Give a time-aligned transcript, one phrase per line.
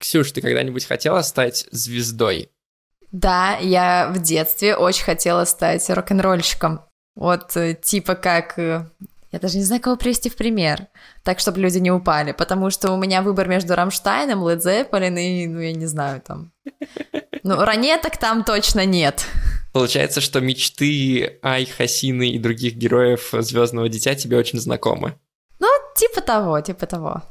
[0.00, 2.50] Ксюш, ты когда-нибудь хотела стать звездой?
[3.12, 6.80] Да, я в детстве очень хотела стать рок-н-ролльщиком.
[7.14, 8.58] Вот э, типа как...
[8.58, 8.86] э,
[9.30, 10.86] Я даже не знаю, кого привести в пример,
[11.22, 15.46] так, чтобы люди не упали, потому что у меня выбор между Рамштайном, Led Zeppelin и,
[15.46, 16.52] ну, я не знаю, там...
[17.42, 19.26] Ну, ранеток там точно нет.
[19.72, 25.14] Получается, что мечты Ай, Хасины и других героев Звездного дитя тебе очень знакомы.
[25.58, 27.22] Ну, типа того, типа того.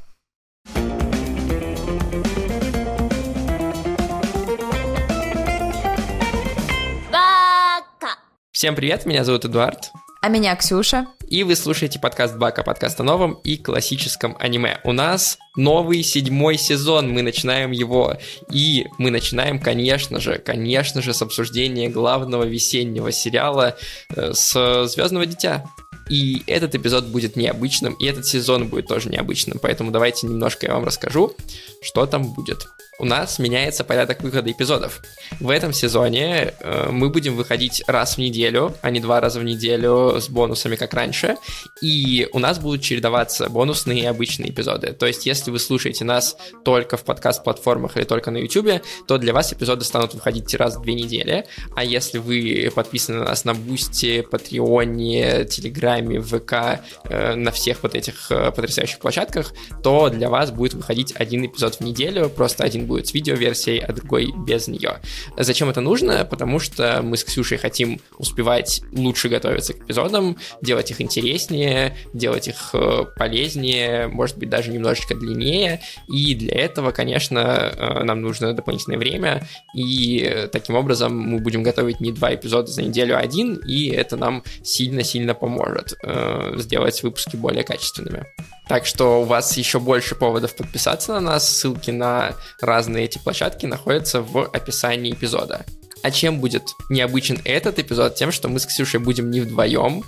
[8.60, 9.90] Всем привет, меня зовут Эдуард.
[10.20, 11.06] А меня Ксюша.
[11.26, 14.82] И вы слушаете подкаст Бака, подкаст о новом и классическом аниме.
[14.84, 18.18] У нас новый седьмой сезон, мы начинаем его.
[18.52, 23.78] И мы начинаем, конечно же, конечно же, с обсуждения главного весеннего сериала
[24.14, 25.64] э, с Звездного Дитя.
[26.10, 29.58] И этот эпизод будет необычным, и этот сезон будет тоже необычным.
[29.58, 31.34] Поэтому давайте немножко я вам расскажу,
[31.80, 32.68] что там будет.
[33.00, 35.00] У нас меняется порядок выхода эпизодов.
[35.40, 39.44] В этом сезоне э, мы будем выходить раз в неделю, а не два раза в
[39.44, 41.36] неделю с бонусами, как раньше.
[41.80, 44.92] И у нас будут чередоваться бонусные и обычные эпизоды.
[44.92, 49.32] То есть, если вы слушаете нас только в подкаст-платформах или только на YouTube, то для
[49.32, 51.46] вас эпизоды станут выходить раз в две недели.
[51.74, 57.94] А если вы подписаны на нас на Бусти, Патреоне, Телеграме, ВК, э, на всех вот
[57.94, 62.89] этих э, потрясающих площадках, то для вас будет выходить один эпизод в неделю, просто один
[62.90, 64.98] будет с видеоверсией, а другой без нее.
[65.38, 66.24] Зачем это нужно?
[66.24, 72.48] Потому что мы с Ксюшей хотим успевать лучше готовиться к эпизодам, делать их интереснее, делать
[72.48, 75.80] их э, полезнее, может быть, даже немножечко длиннее.
[76.08, 79.46] И для этого, конечно, э, нам нужно дополнительное время.
[79.74, 84.16] И таким образом мы будем готовить не два эпизода за неделю, а один, и это
[84.16, 88.26] нам сильно-сильно поможет э, сделать выпуски более качественными.
[88.70, 91.48] Так что у вас еще больше поводов подписаться на нас.
[91.48, 92.34] Ссылки на
[92.70, 95.66] разные эти площадки находятся в описании эпизода.
[96.02, 98.14] А чем будет необычен этот эпизод?
[98.14, 100.04] Тем, что мы с Ксюшей будем не вдвоем,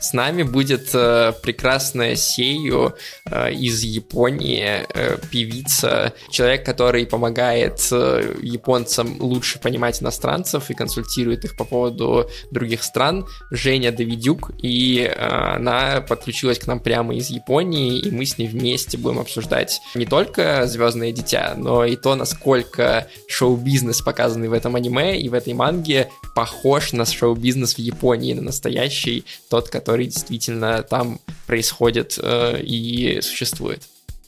[0.00, 2.94] с нами будет э, прекрасная Сею
[3.24, 11.44] э, из Японии, э, певица, человек, который помогает э, японцам лучше понимать иностранцев и консультирует
[11.44, 17.30] их по поводу других стран, Женя Давидюк, и э, она подключилась к нам прямо из
[17.30, 22.14] Японии, и мы с ней вместе будем обсуждать не только Звездное дитя, но и то,
[22.14, 28.34] насколько шоу-бизнес, показанный в этом аниме и в этой манге, похож на шоу-бизнес в Японии,
[28.34, 33.82] на настоящий, тот, который действительно там происходит э, и существует.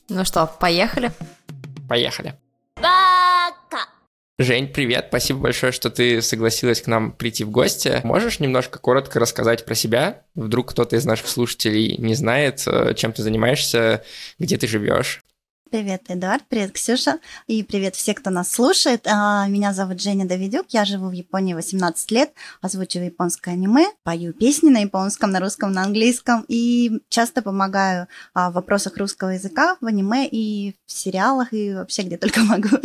[0.09, 1.13] Ну что, поехали?
[1.89, 2.35] Поехали.
[4.43, 8.01] Жень, привет, спасибо большое, что ты согласилась к нам прийти в гости.
[8.05, 10.23] Можешь немножко коротко рассказать про себя?
[10.35, 14.03] Вдруг кто-то из наших слушателей не знает, э, чем ты занимаешься,
[14.39, 15.23] где ты живешь?
[15.71, 19.07] Привет, Эдуард, привет, Ксюша, и привет все, кто нас слушает.
[19.07, 24.33] А, Меня зовут Женя Давидюк, я живу в Японии 18 лет, озвучиваю японское аниме, пою
[24.33, 29.77] песни на японском, на русском, на английском, и часто помогаю а, в вопросах русского языка
[29.81, 32.77] в аниме и в сериалах, и вообще где только могу.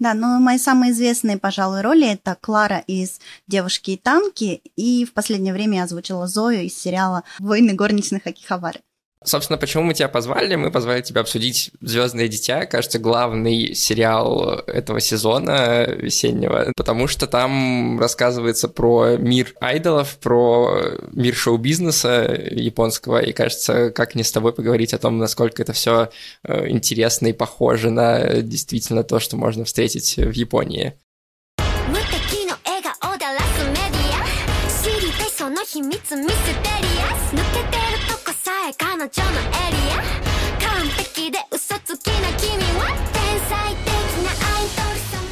[0.00, 5.12] Да, но мои самые известные, пожалуй, роли это Клара из «Девушки и танки», и в
[5.12, 8.80] последнее время я озвучила Зою из сериала «Войны горничных Акихавары».
[9.23, 10.53] Собственно, почему мы тебя позвали?
[10.55, 17.99] Мы позвали тебя обсудить Звездное дитя, кажется, главный сериал этого сезона весеннего, потому что там
[17.99, 24.93] рассказывается про мир айдолов, про мир шоу-бизнеса японского, и кажется, как не с тобой поговорить
[24.93, 26.09] о том, насколько это все
[26.47, 30.93] интересно и похоже на действительно то, что можно встретить в Японии.
[31.87, 37.88] 無敵の笑顔だらすメディア知りたいその秘密ミステリアス抜けて
[38.69, 39.09] るとこさえ彼女のエ
[39.71, 40.01] リア
[40.69, 43.89] 完璧で嘘つきな君は天才的
[44.23, 45.25] なアイドル様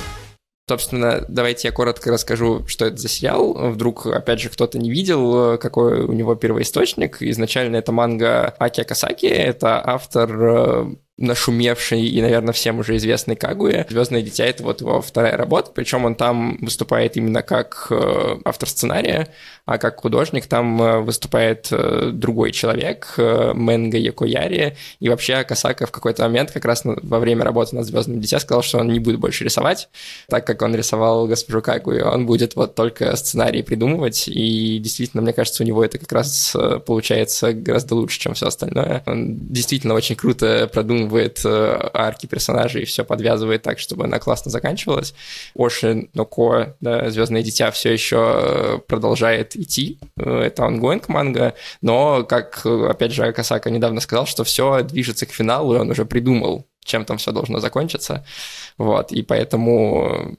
[0.67, 3.71] Собственно, давайте я коротко расскажу, что это за сериал.
[3.71, 7.21] Вдруг, опять же, кто-то не видел, какой у него первоисточник.
[7.21, 9.25] Изначально это манга Аки Акасаки.
[9.25, 13.84] Это автор э, нашумевший и, наверное, всем уже известный Кагуя.
[13.90, 18.68] «Звездное дитя»— это вот его вторая работа, причем он там выступает именно как э, автор
[18.68, 19.28] сценария,
[19.66, 25.90] а как художник там э, выступает э, другой человек, Мэнга Якояри, и вообще Касака в
[25.90, 29.18] какой-то момент как раз во время работы над «Звездным дитя» сказал, что он не будет
[29.18, 29.88] больше рисовать,
[30.28, 35.32] так как он рисовал госпожу Кагую, он будет вот только сценарий придумывать, и действительно, мне
[35.32, 36.56] кажется, у него это как раз
[36.86, 39.02] получается гораздо лучше, чем все остальное.
[39.06, 44.50] Он действительно очень круто продумывает э, арки персонажей и все подвязывает так, чтобы она классно
[44.50, 45.14] заканчивалась.
[45.54, 49.98] Оши Ноко, да, Звездное дитя, все еще продолжает идти.
[50.16, 55.26] Э, Это ongoing манга, но, как, э, опять же, Акасака недавно сказал, что все движется
[55.26, 58.24] к финалу, и он уже придумал, чем там все должно закончиться.
[58.76, 60.36] Вот, и поэтому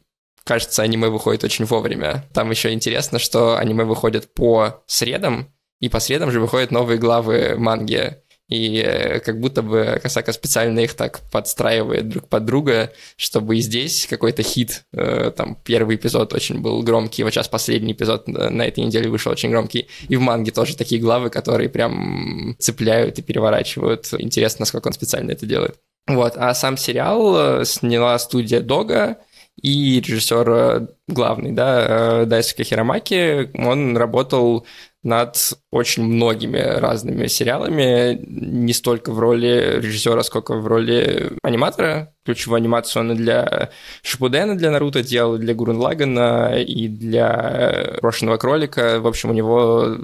[0.49, 2.25] кажется, аниме выходит очень вовремя.
[2.33, 7.55] Там еще интересно, что аниме выходит по средам, и по средам же выходят новые главы
[7.57, 8.17] манги.
[8.49, 13.61] И э, как будто бы Касака специально их так подстраивает друг под друга, чтобы и
[13.61, 18.63] здесь какой-то хит, э, там первый эпизод очень был громкий, вот сейчас последний эпизод на
[18.63, 23.21] этой неделе вышел очень громкий, и в манге тоже такие главы, которые прям цепляют и
[23.21, 24.09] переворачивают.
[24.17, 25.75] Интересно, насколько он специально это делает.
[26.07, 29.17] Вот, а сам сериал э, сняла студия Дога,
[29.61, 34.65] и режиссер главный, да, Дайсуke Хиромаки, он работал
[35.01, 35.37] над
[35.71, 42.13] очень многими разными сериалами, не столько в роли режиссера, сколько в роли аниматора.
[42.25, 43.69] Ключевую анимацию он и для
[44.03, 48.99] Шипудена, для Наруто делал, и для Гурен Лагана, и для Брошенного кролика.
[48.99, 49.97] В общем, у него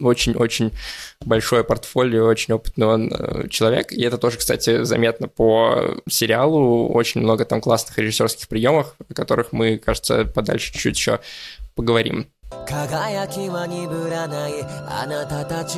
[0.00, 0.72] очень-очень
[1.24, 3.92] большое портфолио, очень опытный он э, человек.
[3.92, 6.88] И это тоже, кстати, заметно по сериалу.
[6.88, 11.20] Очень много там классных режиссерских приемов, о которых мы, кажется, подальше чуть-чуть еще
[11.74, 12.26] поговорим.
[12.65, 14.53] 輝きは鈍らない
[14.87, 15.77] あなたたち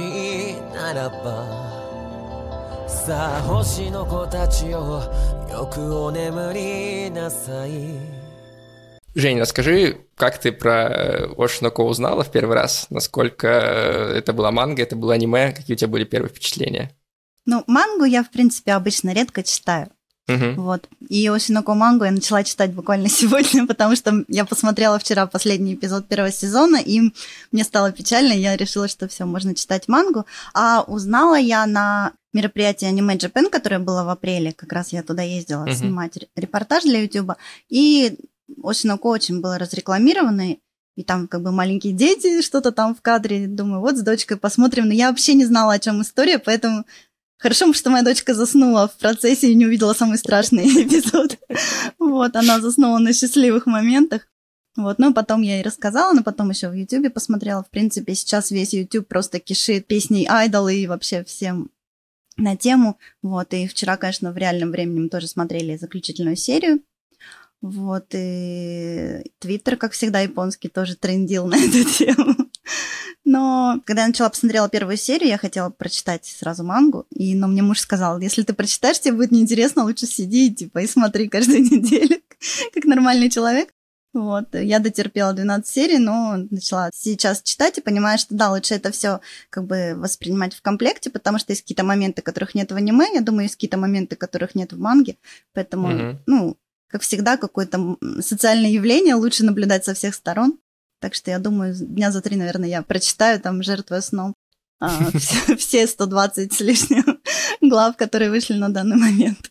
[0.74, 5.02] ならばさあ星の子たちよ
[5.50, 8.24] よくお眠りなさい
[9.16, 12.88] Жень, расскажи, как ты про Ошиноко узнала в первый раз?
[12.90, 15.52] Насколько это была манга, это было аниме?
[15.52, 16.98] Какие у тебя были первые впечатления?
[17.46, 19.92] Ну, мангу я, в принципе, обычно редко читаю.
[20.29, 20.63] Угу.
[20.63, 20.89] Вот.
[21.09, 26.07] И Осиноко Мангу я начала читать буквально сегодня, потому что я посмотрела вчера последний эпизод
[26.07, 27.13] первого сезона, и
[27.51, 30.27] мне стало печально, и я решила, что все, можно читать мангу.
[30.55, 35.23] А узнала я на мероприятии Anime Japan, которое было в апреле, как раз я туда
[35.23, 35.73] ездила угу.
[35.73, 37.33] снимать репортаж для YouTube,
[37.69, 38.19] и
[38.63, 40.57] Осиноко очень было разрекламировано,
[40.97, 44.89] и там как бы маленькие дети, что-то там в кадре, думаю, вот с дочкой посмотрим,
[44.89, 46.85] но я вообще не знала, о чем история, поэтому
[47.39, 51.39] Хорошо, что моя дочка заснула в процессе и не увидела самый страшный эпизод.
[51.99, 54.29] Вот, она заснула на счастливых моментах.
[54.77, 57.63] Вот, ну, потом я ей рассказала, но потом еще в Ютубе посмотрела.
[57.63, 61.71] В принципе, сейчас весь Ютуб просто кишит песней айдолы и вообще всем
[62.37, 62.99] на тему.
[63.23, 66.81] Вот, и вчера, конечно, в реальном времени мы тоже смотрели заключительную серию.
[67.61, 72.48] Вот, и Твиттер, как всегда, японский тоже трендил на эту тему.
[73.29, 77.61] Но когда я начала посмотрела первую серию, я хотела прочитать сразу мангу, и, но мне
[77.61, 82.23] муж сказал, если ты прочитаешь, тебе будет неинтересно, лучше сиди типа, и смотри каждую неделю,
[82.73, 83.69] как нормальный человек.
[84.15, 88.93] Вот, я дотерпела 12 серий, но начала сейчас читать и понимаю, что да, лучше это
[88.93, 89.21] все
[89.51, 93.21] как бы воспринимать в комплекте, потому что есть какие-то моменты, которых нет в аниме, я
[93.21, 95.19] думаю, есть какие-то моменты, которых нет в манге,
[95.53, 96.17] поэтому, mm-hmm.
[96.25, 96.57] ну,
[96.89, 100.59] как всегда, какое-то социальное явление лучше наблюдать со всех сторон.
[101.01, 104.35] Так что я думаю, дня за три, наверное, я прочитаю там «Жертвуя сном»
[104.81, 104.91] а,
[105.59, 107.21] все 120 с лишним
[107.61, 109.51] глав, которые вышли на данный момент.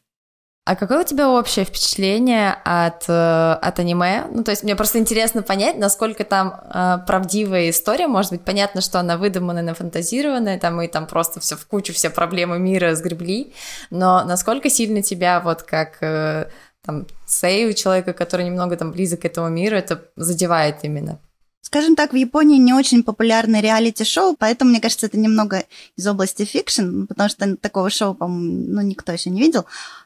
[0.68, 4.26] А какое у тебя общее впечатление от, э, от аниме?
[4.30, 8.08] Ну, то есть мне просто интересно понять, насколько там э, правдивая история.
[8.08, 12.10] Может быть, понятно, что она выдуманная, нафантазированная, там и там просто все в кучу, все
[12.10, 13.54] проблемы мира сгребли.
[13.92, 16.50] Но насколько сильно тебя вот как э,
[16.86, 21.22] там сэйю, человека, который немного там близок к этому миру, это задевает именно?
[21.68, 25.66] Скажем так, в Японии не очень популярны реалити-шоу, поэтому, мне кажется, это немного
[25.98, 29.66] из области fiction, потому что такого шоу, по-моему, ну, никто еще не видел.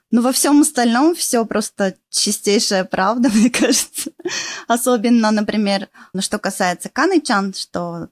[0.10, 4.10] Но во всем остальном все просто чистейшая правда, мне кажется.
[4.68, 8.08] Особенно, например, ну, что касается Каны-чан, что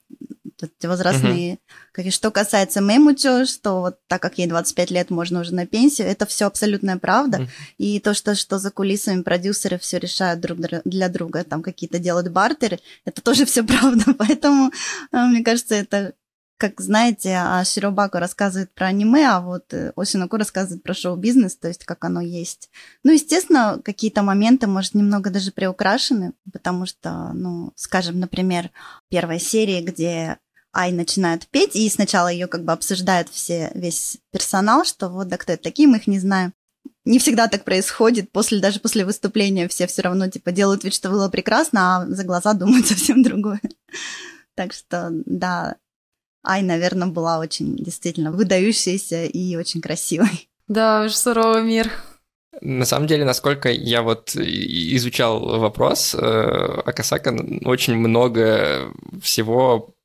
[0.63, 1.53] эти возрастные.
[1.53, 1.59] Uh-huh.
[1.91, 5.65] Как и что касается Мемучо, что вот так как ей 25 лет, можно уже на
[5.65, 7.39] пенсию, это все абсолютная правда.
[7.39, 7.49] Uh-huh.
[7.77, 12.29] И то, что, что за кулисами продюсеры все решают друг для друга, там какие-то делают
[12.29, 14.13] бартеры, это тоже все правда.
[14.17, 14.71] Поэтому,
[15.11, 16.13] э, мне кажется, это
[16.59, 21.69] как знаете, а Широбаку рассказывает про аниме, а вот э, Осиноку рассказывает про шоу-бизнес, то
[21.69, 22.69] есть как оно есть.
[23.03, 28.71] Ну, естественно, какие-то моменты, может, немного даже приукрашены, потому что, ну, скажем, например,
[29.07, 30.37] первая серия, где
[30.73, 35.37] Ай начинает петь, и сначала ее как бы обсуждают все, весь персонал, что вот, да
[35.37, 36.53] кто это такие, мы их не знаем.
[37.05, 38.31] Не всегда так происходит.
[38.31, 42.23] После, даже после выступления все все равно типа делают вид, что было прекрасно, а за
[42.23, 43.61] глаза думают совсем другое.
[44.55, 45.77] Так что, да,
[46.45, 50.49] Ай, наверное, была очень действительно выдающейся и очень красивой.
[50.67, 51.91] Да, уж суровый мир.
[52.61, 57.35] На самом деле, насколько я вот изучал вопрос, э, Акасака
[57.65, 59.95] очень много всего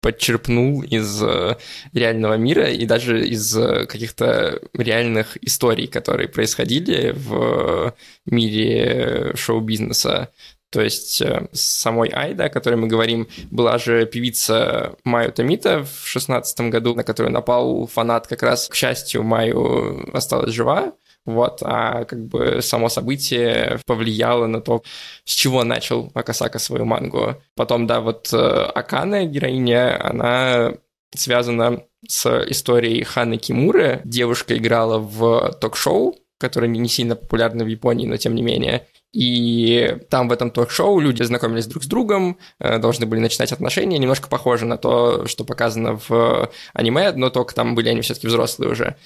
[0.00, 1.56] подчерпнул из э,
[1.92, 7.94] реального мира и даже из э, каких-то реальных историй, которые происходили в
[8.26, 10.30] мире шоу-бизнеса.
[10.70, 15.84] То есть э, с самой Айда, о которой мы говорим, была же певица Майю Томита
[15.84, 18.68] в шестнадцатом году, на которую напал фанат как раз.
[18.68, 20.92] К счастью, Майю осталась жива,
[21.26, 24.82] Вот, а как бы само событие повлияло на то,
[25.24, 27.36] с чего начал Акасака свою мангу.
[27.54, 30.74] Потом, да, вот э, Акана, героиня, она
[31.14, 34.00] связана с историей Ханы Кимуры.
[34.04, 38.86] Девушка играла в ток-шоу, которое не сильно популярно в Японии, но тем не менее.
[39.12, 43.98] И там в этом ток-шоу люди знакомились друг с другом, э, должны были начинать отношения,
[43.98, 48.70] немножко похоже на то, что показано в аниме, но только там были они все-таки взрослые
[48.70, 48.96] уже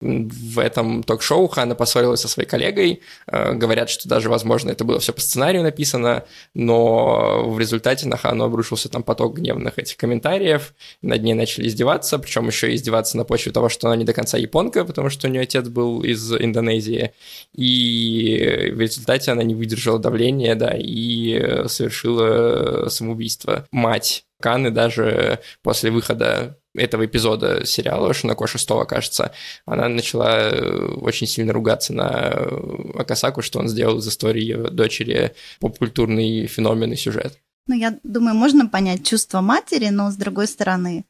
[0.00, 3.02] в этом ток-шоу Хана поссорилась со своей коллегой.
[3.26, 6.24] Э, говорят, что даже, возможно, это было все по сценарию написано,
[6.54, 12.18] но в результате на Хану обрушился там поток гневных этих комментариев, над ней начали издеваться,
[12.18, 15.30] причем еще издеваться на почве того, что она не до конца японка, потому что у
[15.30, 17.12] нее отец был из Индонезии,
[17.54, 23.66] и в результате она не выдержала давления, да, и совершила самоубийство.
[23.72, 29.32] Мать Каны даже после выхода этого эпизода сериала Шиноко 6, кажется,
[29.66, 34.70] она начала э, очень сильно ругаться на э, Акасаку, что он сделал из истории ее
[34.70, 37.38] дочери поп-культурный феномен и сюжет.
[37.66, 41.04] Ну, я думаю, можно понять чувство матери, но с другой стороны,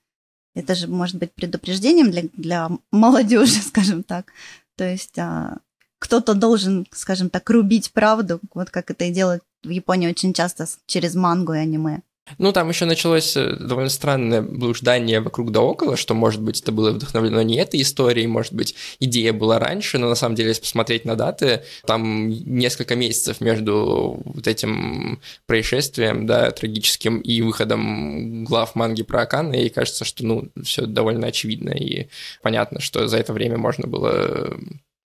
[0.55, 4.33] это же может быть предупреждением для, для молодежи, скажем так.
[4.77, 5.59] То есть а,
[5.99, 10.67] кто-то должен, скажем так, рубить правду, вот как это и делают в Японии очень часто
[10.87, 12.03] через мангу и аниме.
[12.37, 16.73] Ну, там еще началось э, довольно странное блуждание вокруг да около, что, может быть, это
[16.73, 20.63] было вдохновлено не этой историей, может быть, идея была раньше, но на самом деле, если
[20.63, 28.75] посмотреть на даты, там несколько месяцев между вот этим происшествием, да, трагическим, и выходом глав
[28.75, 32.09] манги про Акана, и кажется, что, ну, все довольно очевидно, и
[32.43, 34.59] понятно, что за это время можно было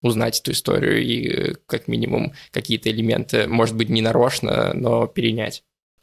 [0.02, 5.62] узнать эту историю и как минимум какие-то элементы, может быть, не нарочно, но перенять.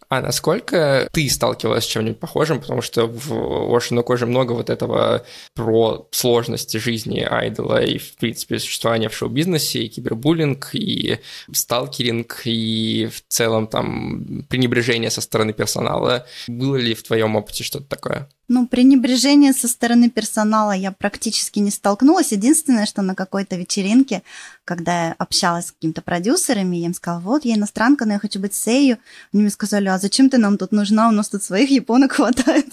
[0.09, 2.59] А насколько ты сталкивалась с чем-нибудь похожим?
[2.59, 5.23] Потому что в Ошиноко же много вот этого
[5.53, 11.19] про сложности жизни айдола и, в принципе, существования в шоу-бизнесе, и кибербуллинг, и
[11.51, 16.25] сталкеринг, и в целом там пренебрежение со стороны персонала.
[16.47, 18.29] Было ли в твоем опыте что-то такое?
[18.51, 22.31] Ну, пренебрежение со стороны персонала я практически не столкнулась.
[22.31, 24.23] Единственное, что на какой-то вечеринке,
[24.65, 28.39] когда я общалась с какими-то продюсерами, я им сказала, вот, я иностранка, но я хочу
[28.39, 28.97] быть сею.
[29.31, 31.09] Они мне сказали, а зачем ты нам тут нужна?
[31.09, 32.65] У нас тут своих японок хватает.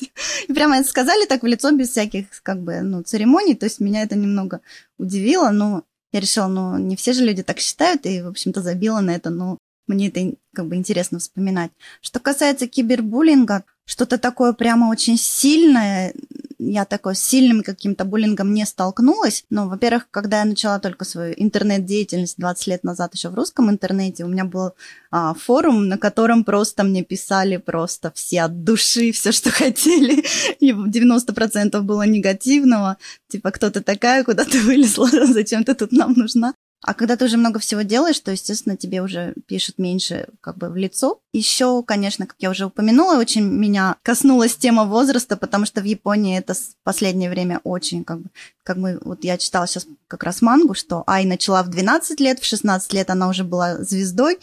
[0.48, 3.54] И прямо это сказали так в лицо, без всяких, как бы, ну, церемоний.
[3.54, 4.62] То есть меня это немного
[4.96, 9.00] удивило, но я решила, ну, не все же люди так считают, и, в общем-то, забила
[9.00, 11.70] на это, но мне это как бы интересно вспоминать.
[12.00, 16.12] Что касается кибербуллинга, что-то такое прямо очень сильное,
[16.58, 19.44] я такой с сильным каким-то буллингом не столкнулась.
[19.50, 24.24] Но, во-первых, когда я начала только свою интернет-деятельность 20 лет назад еще в русском интернете,
[24.24, 24.72] у меня был
[25.10, 30.24] а, форум, на котором просто мне писали просто все от души, все, что хотели.
[30.60, 32.96] И 90% было негативного.
[33.28, 36.54] Типа, кто ты такая, куда ты вылезла, зачем ты тут нам нужна?
[36.82, 40.68] А когда ты уже много всего делаешь, то, естественно, тебе уже пишут меньше как бы
[40.68, 41.20] в лицо.
[41.32, 46.38] Еще, конечно, как я уже упомянула, очень меня коснулась тема возраста, потому что в Японии
[46.38, 48.30] это в последнее время очень как бы...
[48.62, 52.40] Как мы, вот я читала сейчас как раз мангу, что Ай начала в 12 лет,
[52.40, 54.38] в 16 лет она уже была звездой.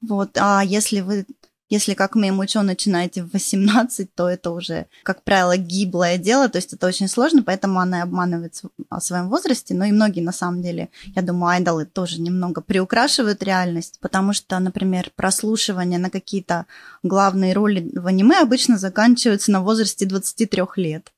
[0.00, 1.26] Вот, а если вы
[1.68, 6.72] если, как Меймучо, начинаете в 18, то это уже, как правило, гиблое дело, то есть
[6.72, 10.90] это очень сложно, поэтому она обманывает о своем возрасте, но и многие, на самом деле,
[11.14, 16.66] я думаю, айдолы тоже немного приукрашивают реальность, потому что, например, прослушивание на какие-то
[17.02, 21.12] главные роли в аниме обычно заканчиваются на возрасте 23 лет.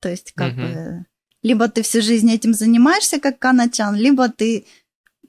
[0.00, 0.74] То есть, как mm-hmm.
[0.74, 1.06] бы,
[1.42, 4.66] либо ты всю жизнь этим занимаешься, как Каначан, либо ты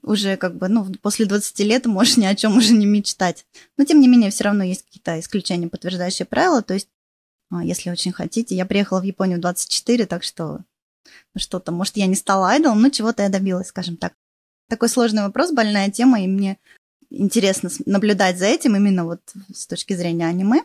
[0.08, 3.46] уже как бы, ну, после 20 лет можешь ни о чем уже не мечтать.
[3.76, 6.62] Но, тем не менее, все равно есть какие-то исключения, подтверждающие правила.
[6.62, 6.88] То есть,
[7.50, 10.60] а, если очень хотите, я приехала в Японию в 24, так что
[11.34, 14.14] ну, что-то, может, я не стала айдолом, но чего-то я добилась, скажем так.
[14.68, 16.58] Такой сложный вопрос, больная тема, и мне
[17.10, 19.20] интересно наблюдать за этим именно вот
[19.54, 20.64] с точки зрения аниме.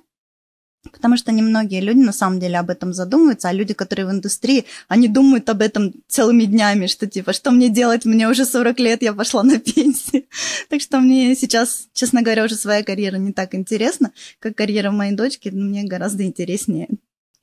[0.92, 4.66] Потому что немногие люди на самом деле об этом задумываются, а люди, которые в индустрии,
[4.88, 9.02] они думают об этом целыми днями, что типа, что мне делать, мне уже 40 лет,
[9.02, 10.24] я пошла на пенсию.
[10.70, 15.14] Так что мне сейчас, честно говоря, уже своя карьера не так интересна, как карьера моей
[15.14, 16.88] дочки, но мне гораздо интереснее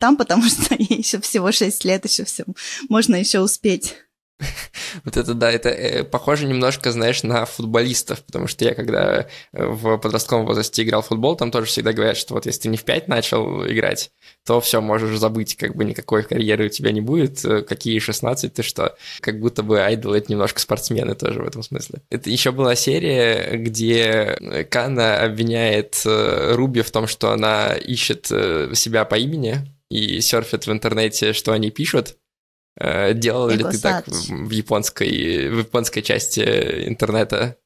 [0.01, 2.45] там, потому что ей еще всего 6 лет, еще все
[2.89, 3.95] можно еще успеть.
[5.05, 9.67] Вот это да, это э, похоже немножко, знаешь, на футболистов, потому что я когда э,
[9.67, 12.77] в подростковом возрасте играл в футбол, там тоже всегда говорят, что вот если ты не
[12.77, 14.11] в 5 начал играть,
[14.45, 18.53] то все, можешь забыть, как бы никакой карьеры у тебя не будет, э, какие 16
[18.53, 22.01] ты что, как будто бы айдол это немножко спортсмены тоже в этом смысле.
[22.11, 29.17] Это еще была серия, где Канна обвиняет Руби в том, что она ищет себя по
[29.17, 29.59] имени,
[29.91, 32.30] и серфит в интернете, что они пишут, Э,
[32.79, 36.41] делал ли ты так в японской, в японской части
[36.89, 37.57] интернета?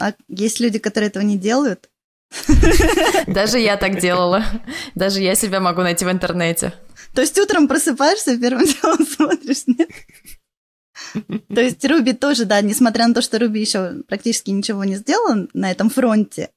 [0.00, 1.90] А есть люди, которые этого не делают?
[3.26, 4.44] Даже я так делала.
[4.94, 6.72] Даже я себя могу найти в интернете.
[7.14, 9.90] То есть утром просыпаешься, первым делом смотришь, нет?
[11.48, 15.46] То есть Руби тоже, да, несмотря на то, что Руби еще практически ничего не сделала
[15.52, 16.50] на этом фронте,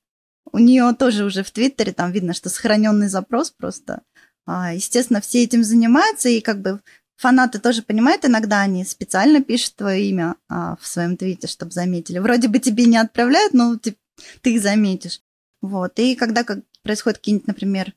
[0.51, 4.03] у нее тоже уже в Твиттере там видно, что сохраненный запрос просто.
[4.45, 6.79] А, естественно, все этим занимаются, и как бы
[7.17, 12.19] фанаты тоже понимают, иногда они специально пишут твое имя а, в своем твите, чтобы заметили.
[12.19, 13.95] Вроде бы тебе не отправляют, но ты,
[14.41, 15.21] ты их заметишь.
[15.61, 15.97] Вот.
[15.99, 17.93] И когда как, происходят какие-нибудь, например,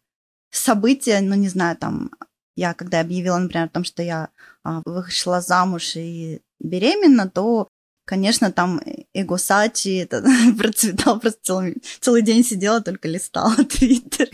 [0.51, 2.11] события, ну, не знаю, там,
[2.57, 4.31] я когда объявила, например, о том, что я
[4.65, 7.69] а, вышла замуж и беременна, то,
[8.05, 8.81] конечно, там
[9.15, 10.25] эго-сачи это
[10.59, 14.29] процветал, просто целый, целый день сидела, только листала твиттер.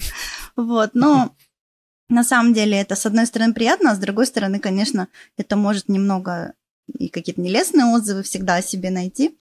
[0.57, 1.35] Вот, но
[2.09, 5.89] на самом деле это, с одной стороны, приятно, а с другой стороны, конечно, это может
[5.89, 6.55] немного
[6.87, 9.39] и какие-то нелестные отзывы всегда о себе найти.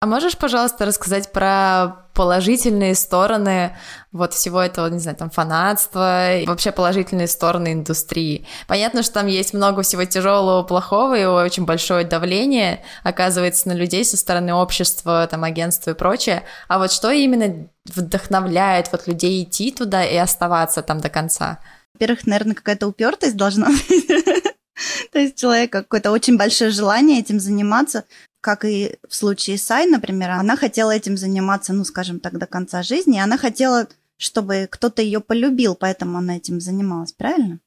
[0.00, 3.76] А можешь, пожалуйста, рассказать про положительные стороны
[4.12, 8.46] вот всего этого, не знаю, там, фанатства, и вообще положительные стороны индустрии?
[8.68, 14.04] Понятно, что там есть много всего тяжелого, плохого, и очень большое давление оказывается на людей
[14.04, 16.42] со стороны общества, там, агентства и прочее.
[16.68, 21.60] А вот что именно вдохновляет вот людей идти туда и оставаться там до конца?
[21.96, 24.06] Во-первых, наверное, какая-то упертость должна быть.
[25.12, 28.04] То есть человека какое-то очень большое желание этим заниматься,
[28.42, 32.82] как и в случае Сай, например, она хотела этим заниматься, ну, скажем так, до конца
[32.82, 33.88] жизни, и она хотела,
[34.18, 37.60] чтобы кто-то ее полюбил, поэтому она этим занималась, правильно?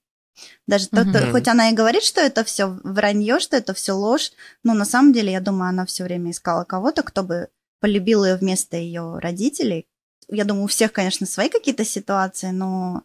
[0.67, 1.11] Даже то, Мгм.
[1.11, 4.31] то- хоть она и говорит, что это все вранье, что это все ложь,
[4.63, 7.47] но на самом деле, я думаю, она все время искала кого-то, кто бы
[7.81, 9.87] полюбил ее вместо ее родителей.
[10.27, 13.01] Я думаю, у всех, конечно, свои какие-то ситуации, но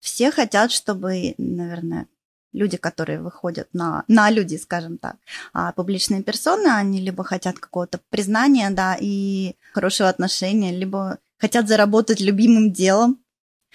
[0.00, 2.06] все хотят, чтобы, наверное,
[2.52, 5.16] люди, которые выходят на, на люди, скажем так,
[5.52, 12.20] а публичные персоны, они либо хотят какого-то признания, да, и хорошего отношения, либо хотят заработать
[12.20, 13.20] любимым делом.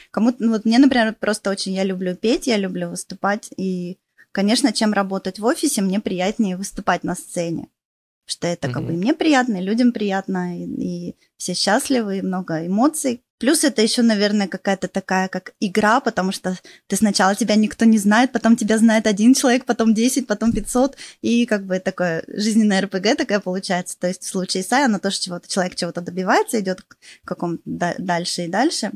[0.10, 4.00] Кому-то, ну вот мне, например, просто очень, я люблю петь, я люблю выступать, и,
[4.32, 7.68] конечно, чем работать в офисе, мне приятнее выступать на сцене.
[8.26, 12.66] Что это как бы мне приятно, и людям приятно, и, и все счастливы, и много
[12.66, 13.24] эмоций.
[13.42, 17.98] Плюс это еще, наверное, какая-то такая, как игра, потому что ты сначала тебя никто не
[17.98, 22.82] знает, потом тебя знает один человек, потом 10, потом 500, и как бы такое жизненное
[22.82, 23.98] РПГ такая получается.
[24.00, 27.96] То есть в случае Сай, она тоже чего-то, человек чего-то добивается, идет к какому-то да-
[27.98, 28.92] дальше и дальше.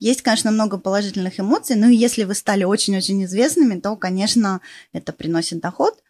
[0.00, 4.60] Есть, конечно, много положительных эмоций, и если вы стали очень-очень известными, то, конечно,
[4.92, 6.02] это приносит доход.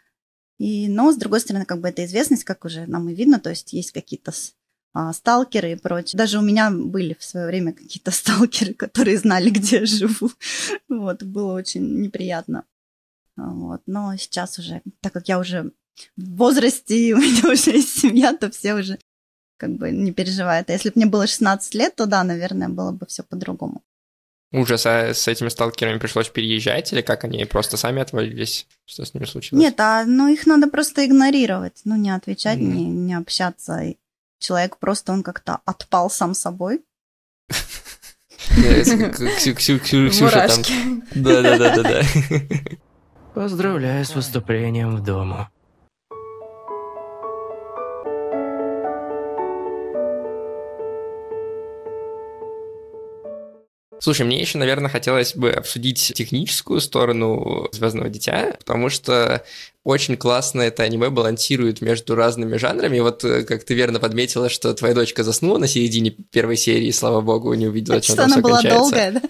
[0.57, 3.51] И, но, с другой стороны, как бы эта известность, как уже нам и видно, то
[3.51, 4.33] есть есть какие-то
[5.13, 6.17] сталкеры и прочее.
[6.17, 10.31] Даже у меня были в свое время какие-то сталкеры, которые знали, где я живу.
[10.89, 12.65] Вот, было очень неприятно.
[13.37, 15.73] А, Вот, но сейчас уже, так как я уже
[16.17, 18.99] в возрасте, и у меня уже есть семья, то все уже
[19.57, 20.71] как бы не переживают.
[20.71, 23.83] А если бы мне было 16 лет, то да, наверное, было бы все по-другому.
[24.53, 28.67] Уже со- с этими сталкерами пришлось переезжать, или как они просто сами отвалились?
[28.85, 29.61] Что с ними случилось?
[29.65, 32.77] Нет, а ну их надо просто игнорировать, ну не отвечать, Мгм.
[32.77, 33.79] не, не общаться.
[33.81, 33.97] И
[34.45, 36.83] человек просто он как-то отпал сам собой.
[39.57, 41.03] Ксюша там...
[41.15, 42.03] Да-да-да-да-да.
[43.35, 45.49] Поздравляю с выступлением в дому.
[53.99, 59.43] Слушай, мне еще, наверное, хотелось бы обсудить техническую сторону Звездного дитя, потому что
[59.85, 62.97] очень классно это аниме балансирует между разными жанрами.
[62.97, 66.91] И вот, э, как ты верно подметила, что твоя дочка заснула на середине первой серии,
[66.91, 68.81] слава богу, не увидела, чем Что там она все была кончается.
[68.81, 69.21] долгая, да?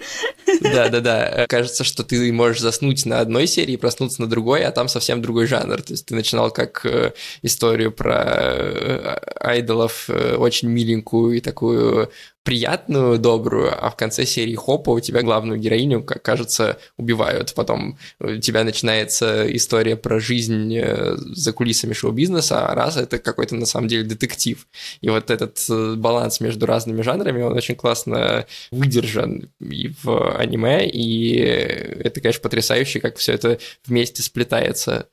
[0.61, 1.45] Да-да-да.
[1.47, 5.45] Кажется, что ты можешь заснуть на одной серии проснуться на другой, а там совсем другой
[5.45, 5.81] жанр.
[5.81, 12.09] То есть ты начинал как э, историю про э, айдолов, э, очень миленькую и такую
[12.45, 17.55] приятную, добрую, а в конце серии хопа у тебя главную героиню, как кажется, убивают.
[17.55, 23.55] Потом у тебя начинается история про жизнь э, за кулисами шоу-бизнеса, а раз это какой-то
[23.55, 24.67] на самом деле детектив.
[25.01, 30.87] И вот этот э, баланс между разными жанрами, он очень классно выдержан и в аниме,
[30.89, 35.07] и это, конечно, потрясающе, как все это вместе сплетается.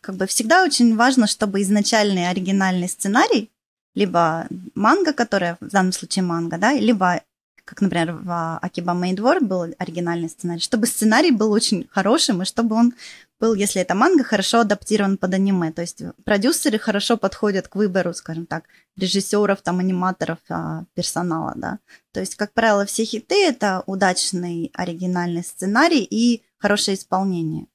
[0.00, 3.50] Как бы всегда очень важно, чтобы изначальный оригинальный сценарий,
[3.94, 7.20] либо манга, которая в данном случае манга, да, либо
[7.68, 12.74] как, например, в Акиба Мейдвор был оригинальный сценарий, чтобы сценарий был очень хорошим, и чтобы
[12.74, 12.94] он
[13.40, 15.72] был, если это манга, хорошо адаптирован под аниме.
[15.72, 18.64] То есть продюсеры хорошо подходят к выбору, скажем так,
[18.96, 21.78] режиссеров, там, аниматоров, а, персонала, да.
[22.12, 27.66] То есть, как правило, все хиты— это удачный оригинальный сценарий и хорошее исполнение.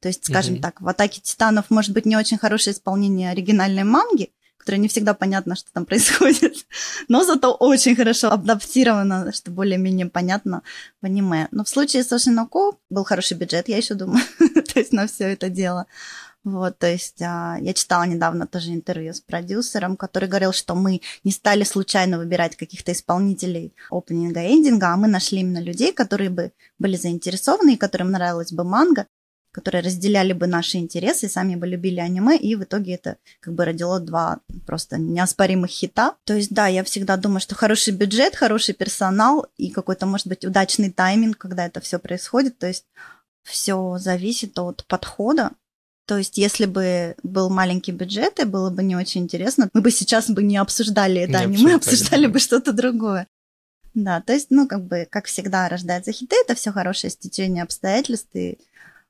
[0.00, 0.62] То есть, скажем Мгм.
[0.62, 4.30] так, в «Атаке титанов» может быть не очень хорошее исполнение оригинальной манги,
[4.66, 6.66] которая не всегда понятно, что там происходит,
[7.08, 10.62] но зато очень хорошо адаптировано, что более-менее понятно
[11.00, 11.46] в аниме.
[11.52, 15.32] Но в случае с Ошиноко был хороший бюджет, я еще думаю, то есть на все
[15.32, 15.86] это дело.
[16.42, 21.00] Вот, то есть а, я читала недавно тоже интервью с продюсером, который говорил, что мы
[21.22, 26.30] не стали случайно выбирать каких-то исполнителей опенинга и эндинга, а мы нашли именно людей, которые
[26.30, 29.06] бы были заинтересованы и которым нравилась бы манга,
[29.56, 33.64] которые разделяли бы наши интересы, сами бы любили аниме, и в итоге это как бы
[33.64, 36.14] родило два просто неоспоримых хита.
[36.24, 40.44] То есть, да, я всегда думаю, что хороший бюджет, хороший персонал и какой-то, может быть,
[40.44, 42.58] удачный тайминг, когда это все происходит.
[42.58, 42.84] То есть,
[43.44, 45.52] все зависит от подхода.
[46.04, 49.90] То есть, если бы был маленький бюджет, и было бы не очень интересно, мы бы
[49.90, 52.32] сейчас бы не обсуждали это Не аниме, обсуждали, обсуждали да.
[52.34, 53.26] бы что-то другое.
[53.94, 58.28] Да, то есть, ну, как бы, как всегда, рождаются хиты, это все хорошее стечение обстоятельств,
[58.34, 58.58] и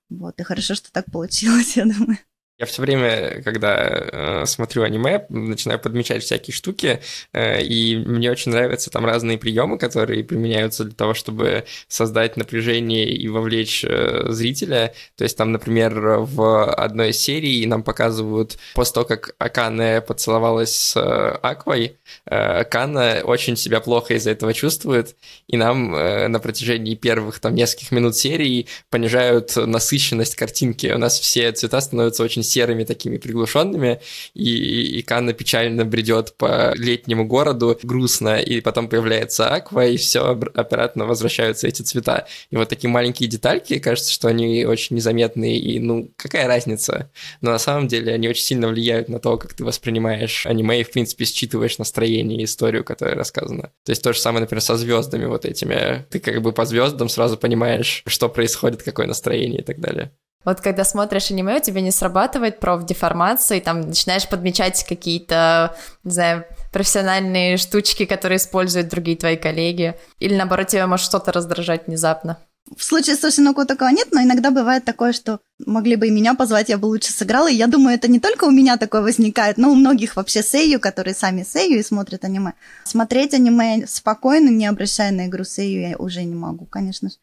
[0.09, 2.19] вот, и хорошо, что так получилось, я думаю.
[2.59, 7.01] Я все время, когда э, смотрю аниме, начинаю подмечать всякие штуки,
[7.35, 13.11] э, и мне очень нравятся там разные приемы, которые применяются для того, чтобы создать напряжение
[13.11, 14.95] и вовлечь э, зрителя.
[15.17, 20.75] То есть там, например, в одной из серий нам показывают, после того, как Акана поцеловалась
[20.75, 25.15] с э, Аквой, э, Акана очень себя плохо из-за этого чувствует,
[25.47, 30.87] и нам э, на протяжении первых там нескольких минут серии понижают насыщенность картинки.
[30.87, 34.01] У нас все цвета становятся очень серыми, такими приглушенными,
[34.35, 40.21] и, и Канна печально бредет по летнему городу, грустно, и потом появляется Аква, и все
[40.21, 42.27] обратно возвращаются эти цвета.
[42.51, 47.11] И вот такие маленькие детальки, кажется, что они очень незаметные, и ну, какая разница?
[47.41, 50.85] Но на самом деле они очень сильно влияют на то, как ты воспринимаешь аниме и,
[50.85, 53.73] в принципе, считываешь настроение и историю, которая рассказана.
[53.85, 56.07] То есть то же самое, например, со звездами вот этими.
[56.11, 60.13] Ты как бы по звездам сразу понимаешь, что происходит, какое настроение и так далее.
[60.47, 66.13] Вот когда смотришь аниме, у тебя не срабатывает профдеформация, и там начинаешь подмечать какие-то, не
[66.13, 69.97] знаю, профессиональные штучки, которые используют другие твои коллеги.
[70.21, 72.39] Или наоборот, тебя может что-то раздражать внезапно.
[72.77, 76.35] В случае с Сошиноко такого нет, но иногда бывает такое, что могли бы и меня
[76.35, 77.51] позвать, я бы лучше сыграла.
[77.51, 80.81] И я думаю, это не только у меня такое возникает, но у многих вообще сею,
[80.81, 82.55] которые сами сею и смотрят аниме.
[82.85, 87.17] Смотреть аниме спокойно, не обращая на игру сею, я уже не могу, конечно же.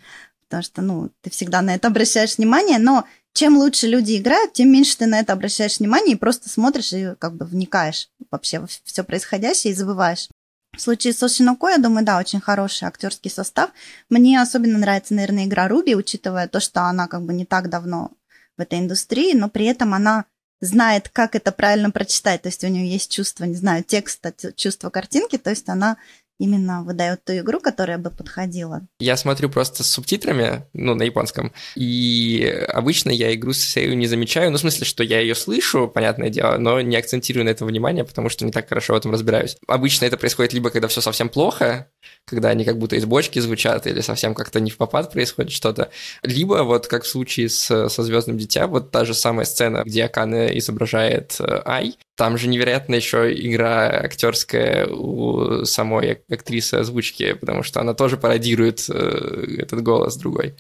[0.54, 4.72] Потому что, ну, ты всегда на это обращаешь внимание, но чем лучше люди играют, тем
[4.72, 8.68] меньше ты на это обращаешь внимание и просто смотришь и как бы вникаешь вообще во
[8.68, 10.30] все происходящее и забываешь.
[10.78, 13.72] В случае с Ошиноко, я думаю, да, очень хороший актерский состав.
[14.10, 18.12] Мне особенно нравится, наверное, игра Руби, учитывая то, что она как бы не так давно
[18.56, 20.26] в этой индустрии, но при этом она
[20.62, 22.44] знает, как это правильно прочитать.
[22.44, 25.98] То есть у нее есть чувство, не знаю, текста, чувство картинки, то есть она
[26.44, 28.82] именно выдает ту игру, которая бы подходила.
[29.00, 34.08] Я смотрю просто с субтитрами, ну, на японском, и обычно я игру с Сею не
[34.08, 37.66] замечаю, ну, в смысле, что я ее слышу, понятное дело, но не акцентирую на это
[37.66, 39.56] внимание, потому что не так хорошо в этом разбираюсь.
[39.68, 41.88] Обычно это происходит либо когда все совсем плохо,
[42.25, 45.91] когда они как будто из бочки звучат, или совсем как-то не в попад происходит что-то,
[46.23, 50.05] либо вот как в случае с, со Звездным дитя, вот та же самая сцена, где
[50.05, 57.62] Акана изображает э, Ай, там же невероятно еще игра актерская у самой актрисы озвучки, потому
[57.62, 60.55] что она тоже пародирует э, этот голос другой.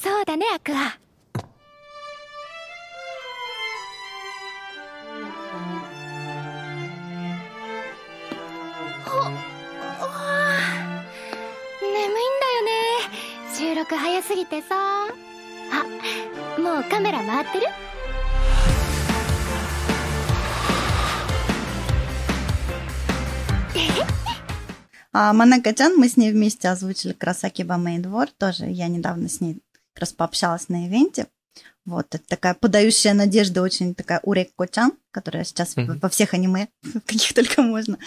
[0.00, 0.96] そうだねアクア
[13.56, 17.66] 収録早すぎてさあもうカメラ回ってる
[25.12, 29.60] А Манака-чан, мы с ней вместе озвучили Красаки Бамей двор, тоже я недавно с ней
[29.92, 31.26] как раз пообщалась на ивенте.
[31.84, 35.98] Вот, это такая подающая надежды, очень такая Урекко-чан, которая сейчас Мгм.
[35.98, 36.68] во всех аниме,
[37.06, 37.98] каких только можно.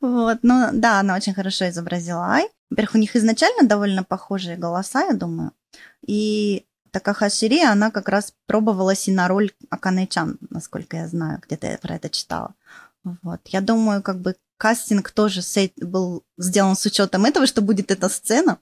[0.00, 2.48] Вот, но да, она очень хорошо изобразила Ай.
[2.69, 5.51] Во-первых, у них изначально довольно похожие голоса, я думаю.
[6.05, 11.77] И Такахашири, она как раз пробовалась и на роль Акане-чан, насколько я знаю, где-то я
[11.77, 12.55] про это читала.
[13.03, 13.41] Вот.
[13.47, 15.41] Я думаю, как бы кастинг тоже
[15.77, 18.59] был сделан с учетом этого, что будет эта сцена,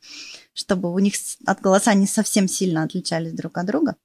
[0.53, 1.15] чтобы у них
[1.45, 3.95] от голоса не совсем сильно отличались друг от друга.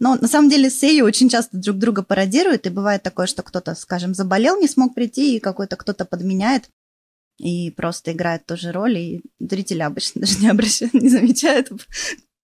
[0.00, 3.74] Но на самом деле сеи очень часто друг друга пародируют, и бывает такое, что кто-то,
[3.74, 6.68] скажем, заболел, не смог прийти, и какой-то кто-то подменяет
[7.38, 11.70] и просто играет ту же роль, и зрители обычно даже не обращают, не замечают,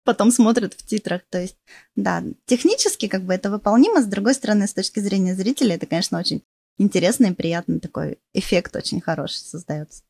[0.05, 1.23] потом смотрят в титрах.
[1.31, 1.57] То есть,
[1.97, 6.19] да, технически как бы это выполнимо, с другой стороны, с точки зрения зрителя, это, конечно,
[6.19, 6.43] очень
[6.79, 10.03] интересный и приятный такой эффект очень хороший создается.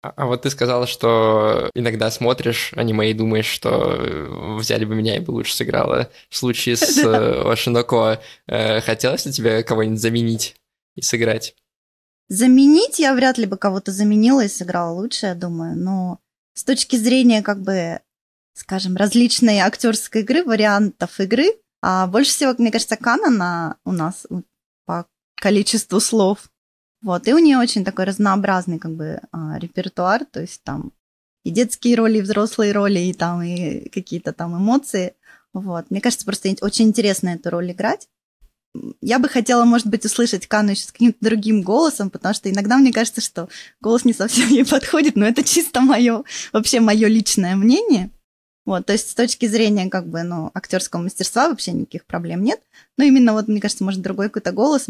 [0.00, 4.94] А, а вот ты сказала, что иногда смотришь аниме и думаешь, что э, взяли бы
[4.94, 6.10] меня и бы лучше сыграла.
[6.30, 10.54] В случае с э, Ошиноко э, хотелось ли тебе кого-нибудь заменить
[10.94, 11.56] и сыграть?
[12.28, 15.76] Заменить я вряд ли бы кого-то заменила и сыграла лучше, я думаю.
[15.76, 16.20] Но
[16.54, 18.00] с точки зрения, как бы,
[18.54, 21.46] скажем, различной актерской игры, вариантов игры,
[21.80, 24.26] а больше всего, мне кажется, Канана у нас
[24.84, 26.50] по количеству слов.
[27.00, 30.92] Вот, и у нее очень такой разнообразный как бы а, репертуар, то есть там
[31.44, 35.14] и детские роли, и взрослые роли, и там и какие-то там эмоции.
[35.52, 35.90] Вот.
[35.90, 38.08] Мне кажется, просто очень интересно эту роль играть.
[39.00, 42.76] Я бы хотела, может быть, услышать Кану еще с каким-то другим голосом, потому что иногда
[42.76, 43.48] мне кажется, что
[43.80, 48.10] голос не совсем ей подходит, но это чисто мое, вообще мое личное мнение.
[48.66, 52.60] Вот, то есть с точки зрения как бы, ну, актерского мастерства вообще никаких проблем нет.
[52.98, 54.86] Но именно вот, мне кажется, может, другой какой-то голос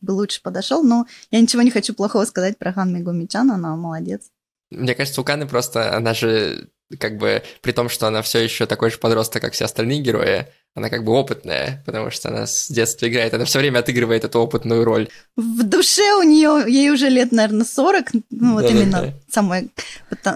[0.00, 4.30] бы лучше подошел, но я ничего не хочу плохого сказать про Хан Мегумичан, она молодец.
[4.70, 8.66] Мне кажется, у Каны просто, она же как бы, при том, что она все еще
[8.66, 12.68] такой же подросток, как все остальные герои, она как бы опытная, потому что она с
[12.68, 15.08] детства играет, она все время отыгрывает эту опытную роль.
[15.36, 19.14] В душе у нее, ей уже лет, наверное, 40, ну вот да, именно да.
[19.28, 19.68] самое.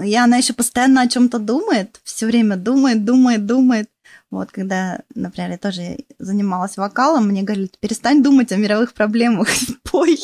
[0.04, 3.88] И она еще постоянно о чем-то думает, все время думает, думает, думает.
[4.33, 9.49] Вот, когда, например, я тоже занималась вокалом, мне говорили, перестань думать о мировых проблемах,
[9.83, 10.18] пой,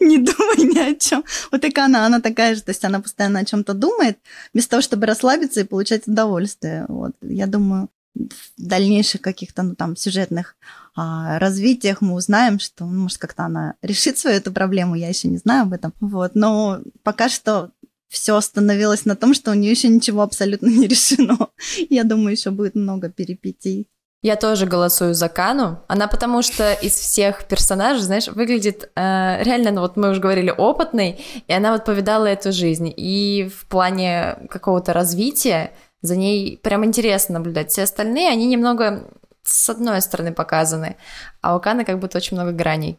[0.00, 1.24] не думай ни о чем.
[1.52, 4.18] Вот такая она, она такая же, то есть она постоянно о чем-то думает,
[4.52, 6.84] вместо того, чтобы расслабиться и получать удовольствие.
[6.88, 10.56] Вот, я думаю, в дальнейших каких-то, ну, там, сюжетных
[10.96, 15.28] а, развитиях мы узнаем, что, ну, может, как-то она решит свою эту проблему, я еще
[15.28, 15.92] не знаю об этом.
[16.00, 17.70] Вот, но пока что
[18.14, 21.48] все остановилось на том, что у нее еще ничего абсолютно не решено.
[21.90, 23.88] Я думаю, еще будет много перипетий.
[24.22, 25.80] Я тоже голосую за Кану.
[25.86, 30.54] Она потому что из всех персонажей, знаешь, выглядит э, реально, ну вот мы уже говорили,
[30.56, 32.90] опытной, и она вот повидала эту жизнь.
[32.96, 37.70] И в плане какого-то развития за ней прям интересно наблюдать.
[37.70, 39.10] Все остальные, они немного
[39.42, 40.96] с одной стороны показаны,
[41.42, 42.98] а у Каны как будто очень много граней.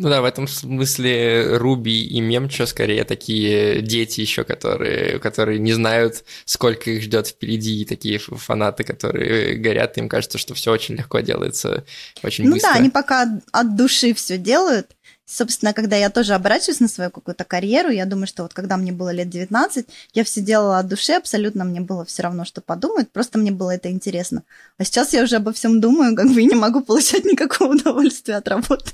[0.00, 5.72] Ну да, в этом смысле Руби и Мемчо скорее такие дети еще, которые, которые не
[5.72, 10.94] знают, сколько их ждет впереди, и такие фанаты, которые горят, им кажется, что все очень
[10.94, 11.84] легко делается,
[12.22, 12.68] очень ну быстро.
[12.68, 14.94] Ну да, они пока от души все делают,
[15.30, 18.92] Собственно, когда я тоже оборачиваюсь на свою какую-то карьеру, я думаю, что вот когда мне
[18.92, 23.10] было лет 19, я все делала от души, абсолютно мне было все равно, что подумают,
[23.10, 24.42] просто мне было это интересно.
[24.78, 28.36] А сейчас я уже обо всем думаю, как бы и не могу получать никакого удовольствия
[28.36, 28.92] от работы.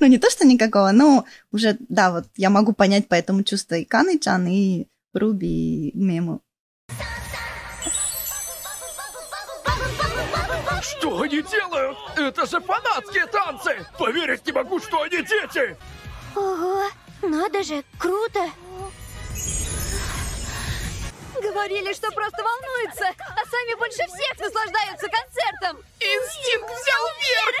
[0.00, 3.74] Ну, не то, что никакого, но уже, да, вот я могу понять по этому чувства
[3.74, 6.40] и Каны-чан, и Руби, и Мему.
[10.84, 11.96] Что они делают?
[12.14, 13.86] Это же фанатские танцы!
[13.98, 15.76] Поверить не могу, что они дети!
[16.36, 16.84] Ого,
[17.22, 18.50] надо же, круто!
[21.40, 25.82] Говорили, что просто волнуются, а сами больше всех наслаждаются концертом!
[26.00, 27.56] Инстинкт взял верх!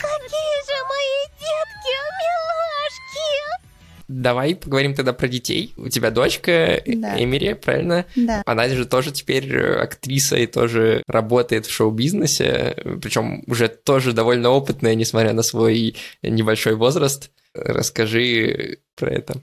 [0.00, 3.65] Какие же мои детки, милашки!
[4.08, 5.74] Давай поговорим тогда про детей.
[5.76, 7.22] У тебя дочка да.
[7.22, 8.06] Эмири, правильно?
[8.14, 8.42] Да.
[8.46, 14.50] Она же тоже теперь э, актриса и тоже работает в шоу-бизнесе, причем уже тоже довольно
[14.50, 17.30] опытная, несмотря на свой небольшой возраст.
[17.52, 19.42] Расскажи про это.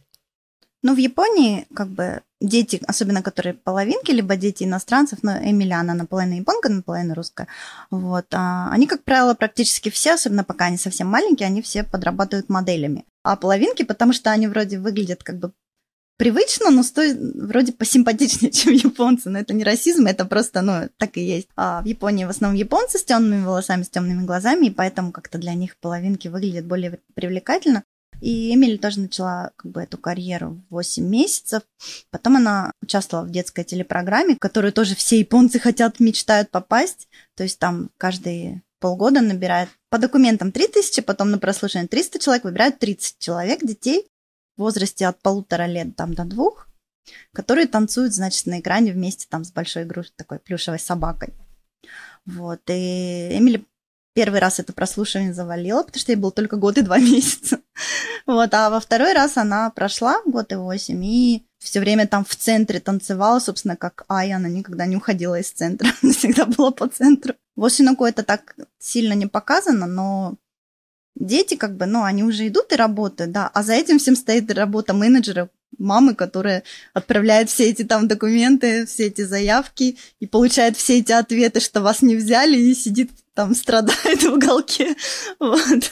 [0.81, 5.71] Ну, в Японии, как бы, дети, особенно которые половинки, либо дети иностранцев, но ну, Эмили,
[5.71, 7.47] она наполовину японка, наполовину русская,
[7.89, 12.49] вот, а, они, как правило, практически все, особенно пока они совсем маленькие, они все подрабатывают
[12.49, 13.05] моделями.
[13.23, 15.53] А половинки, потому что они вроде выглядят как бы
[16.17, 19.29] привычно, но стоит вроде посимпатичнее, чем японцы.
[19.29, 21.47] Но это не расизм, это просто, ну, так и есть.
[21.55, 25.37] А в Японии в основном японцы с темными волосами, с темными глазами, и поэтому как-то
[25.37, 27.83] для них половинки выглядят более привлекательно.
[28.21, 31.63] И Эмили тоже начала как бы эту карьеру в 8 месяцев.
[32.09, 37.09] Потом она участвовала в детской телепрограмме, в которую тоже все японцы хотят, мечтают попасть.
[37.35, 42.79] То есть там каждые полгода набирает по документам 3000, потом на прослушивание 300 человек, выбирают
[42.79, 44.09] 30 человек, детей
[44.57, 46.67] в возрасте от полутора лет там, до двух,
[47.33, 51.33] которые танцуют, значит, на экране вместе там с большой игрушкой, такой плюшевой собакой.
[52.25, 53.65] Вот, и Эмили
[54.13, 57.59] первый раз это прослушивание завалила, потому что ей было только год и два месяца.
[58.25, 62.35] Вот, а во второй раз она прошла год и восемь, и все время там в
[62.35, 66.87] центре танцевала, собственно, как Ай, она никогда не уходила из центра, она всегда была по
[66.87, 67.33] центру.
[67.55, 70.35] В Осиноку это так сильно не показано, но
[71.15, 74.51] дети как бы, ну, они уже идут и работают, да, а за этим всем стоит
[74.51, 80.99] работа менеджера, мамы, которая отправляет все эти там документы, все эти заявки и получает все
[80.99, 84.95] эти ответы, что вас не взяли, и сидит там, страдает в уголке.
[85.39, 85.91] Вот.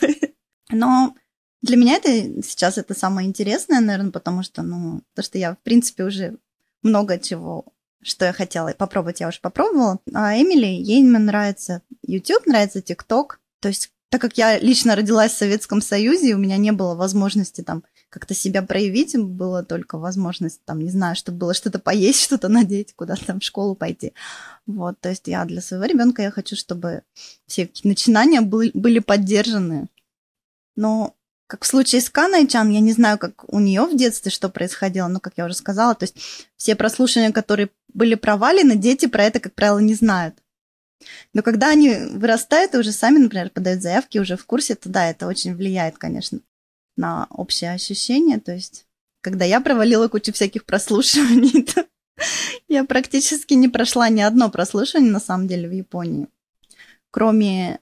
[0.69, 1.15] Но
[1.61, 5.59] Для меня это сейчас это самое интересное, наверное, потому что, ну, то, что я, в
[5.59, 6.37] принципе, уже
[6.81, 7.65] много чего,
[8.01, 9.99] что я хотела попробовать, я уже попробовала.
[10.13, 13.37] А Эмили, ей нравится YouTube, нравится TikTok.
[13.59, 17.61] То есть, так как я лично родилась в Советском Союзе, у меня не было возможности
[17.61, 22.49] там как-то себя проявить, было только возможность, там, не знаю, чтобы было что-то поесть, что-то
[22.49, 24.13] надеть, куда-то там в школу пойти.
[24.67, 27.03] Вот, то есть я для своего ребенка я хочу, чтобы
[27.47, 29.87] все начинания были, были поддержаны.
[30.75, 31.15] Но
[31.47, 34.49] как в случае с Каной Чан, я не знаю, как у нее в детстве что
[34.49, 36.15] происходило, но, как я уже сказала, то есть
[36.57, 40.35] все прослушивания, которые были провалены, дети про это, как правило, не знают.
[41.33, 45.09] Но когда они вырастают и уже сами, например, подают заявки, уже в курсе, то да,
[45.09, 46.39] это очень влияет, конечно,
[47.01, 48.39] на общее ощущение.
[48.39, 48.85] То есть,
[49.21, 51.85] когда я провалила кучу всяких прослушиваний, то
[52.69, 56.27] я практически не прошла ни одно прослушивание, на самом деле, в Японии.
[57.11, 57.79] Кроме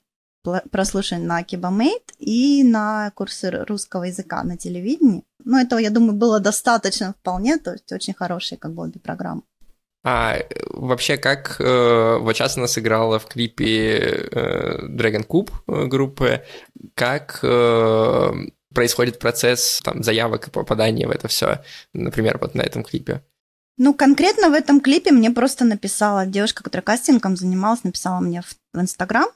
[0.72, 5.24] прослушиваний на Кибамейт и на курсы русского языка на телевидении.
[5.44, 9.42] Но этого, я думаю, было достаточно вполне, то есть очень хорошие как бы обе программы.
[10.04, 10.38] А
[10.70, 13.98] вообще, как э, вот сейчас она сыграла в клипе
[14.32, 16.42] э, Dragon Cube э, группы,
[16.96, 18.32] как э,
[18.74, 23.24] происходит процесс там, заявок и попадания в это все, например, вот на этом клипе?
[23.78, 28.56] Ну, конкретно в этом клипе мне просто написала девушка, которая кастингом занималась, написала мне в,
[28.74, 29.30] в Инстаграм.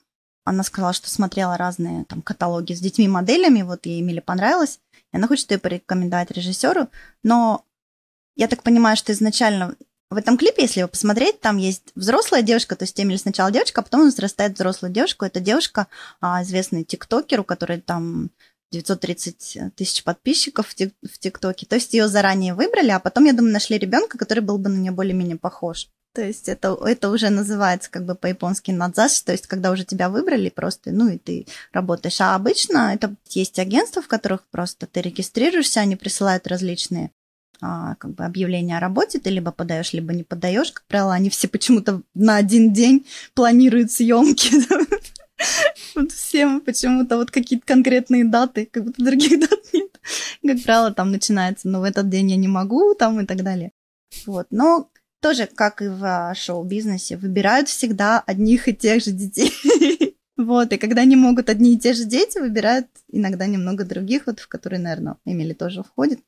[0.45, 4.79] Она сказала, что смотрела разные там каталоги с детьми-моделями, вот ей Эмили понравилось,
[5.13, 6.89] и она хочет ее порекомендовать режиссеру,
[7.23, 7.63] но
[8.35, 9.75] я так понимаю, что изначально
[10.09, 13.81] в этом клипе, если его посмотреть, там есть взрослая девушка, то есть Эмили сначала девочка,
[13.81, 15.25] а потом он взрастает взрослую девушку.
[15.25, 15.87] Это девушка,
[16.21, 18.29] а, известный тиктокер, у которой там
[18.73, 21.65] 930 тысяч подписчиков в ТикТоке.
[21.65, 24.77] То есть ее заранее выбрали, а потом, я думаю, нашли ребенка, который был бы на
[24.77, 25.87] нее более-менее похож.
[26.13, 30.09] То есть это, это уже называется как бы по-японски надзаш, то есть когда уже тебя
[30.09, 32.21] выбрали просто, ну и ты работаешь.
[32.21, 37.09] А обычно это есть агентства, в которых просто ты регистрируешься, они присылают различные
[37.61, 40.71] а, как бы объявления о работе, ты либо подаешь, либо не подаешь.
[40.71, 44.51] Как правило, они все почему-то на один день планируют съемки.
[46.33, 49.99] Всем почему-то вот какие-то конкретные даты, как будто других дат нет.
[50.43, 53.43] Как правило, там начинается, но «Ну, в этот день я не могу, там и так
[53.43, 53.71] далее.
[54.25, 54.89] Вот, но
[55.21, 59.53] тоже, как и в а, шоу-бизнесе, выбирают всегда одних и тех же детей.
[60.35, 64.39] Вот, и когда не могут одни и те же дети, выбирают иногда немного других, вот
[64.39, 66.21] в которые, наверное, Эмили тоже входит.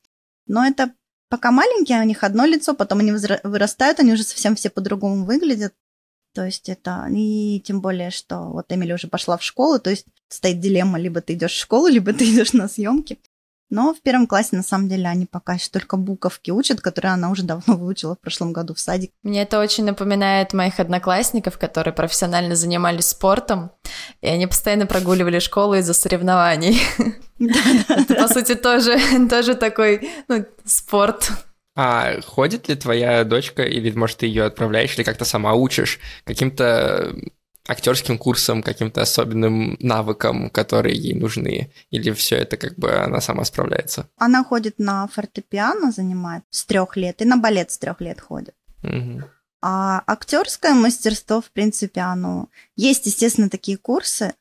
[0.46, 0.92] Но это
[1.28, 5.74] пока маленькие, у них одно лицо, потом они вырастают, они уже совсем все по-другому выглядят.
[6.36, 10.04] То есть это, и тем более, что вот Эмили уже пошла в школу, то есть
[10.28, 13.18] стоит дилемма, либо ты идешь в школу, либо ты идешь на съемки.
[13.70, 17.30] Но в первом классе, на самом деле, они пока еще только буковки учат, которые она
[17.30, 19.12] уже давно выучила в прошлом году в садик.
[19.22, 23.70] Мне это очень напоминает моих одноклассников, которые профессионально занимались спортом,
[24.20, 26.78] и они постоянно прогуливали школу из-за соревнований.
[27.88, 28.98] Это, по сути, тоже,
[29.54, 31.32] такой ну, спорт.
[31.76, 37.14] А ходит ли твоя дочка, или, может, ты ее отправляешь, или как-то сама учишь каким-то
[37.68, 41.70] актерским курсом, каким-то особенным навыкам, которые ей нужны?
[41.90, 44.08] Или все это как бы она сама справляется?
[44.16, 48.54] Она ходит на фортепиано, занимает с трех лет, и на балет с трех лет ходит.
[48.82, 49.24] Угу.
[49.60, 52.48] А актерское мастерство, в принципе, оно...
[52.74, 54.34] Есть, естественно, такие курсы,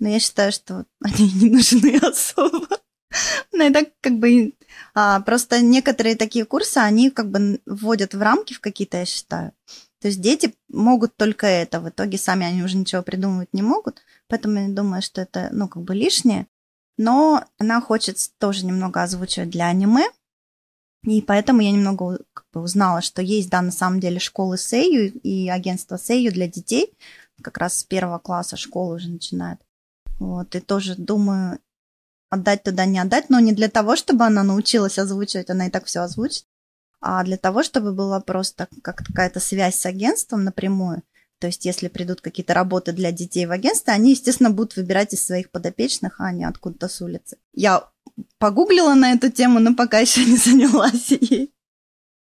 [0.00, 2.66] но я считаю, что они не нужны особо.
[3.52, 4.54] Ну, это как бы...
[4.94, 9.52] А, просто некоторые такие курсы, они как бы вводят в рамки в какие-то, я считаю.
[10.00, 14.02] То есть дети могут только это, в итоге сами они уже ничего придумывать не могут,
[14.28, 16.46] поэтому я думаю, что это, ну, как бы лишнее.
[16.96, 20.06] Но она хочет тоже немного озвучивать для аниме,
[21.04, 25.12] и поэтому я немного как бы, узнала, что есть, да, на самом деле школы Сейю
[25.12, 26.92] и агентство Сейю для детей,
[27.42, 29.60] как раз с первого класса школы уже начинают.
[30.18, 31.58] Вот, и тоже думаю,
[32.30, 35.84] отдать туда не отдать, но не для того, чтобы она научилась озвучивать, она и так
[35.84, 36.46] все озвучит,
[37.00, 41.02] а для того, чтобы была просто как какая-то связь с агентством напрямую.
[41.40, 45.24] То есть, если придут какие-то работы для детей в агентство, они, естественно, будут выбирать из
[45.24, 47.38] своих подопечных, а не откуда-то с улицы.
[47.54, 47.88] Я
[48.38, 51.52] погуглила на эту тему, но пока еще не занялась ей.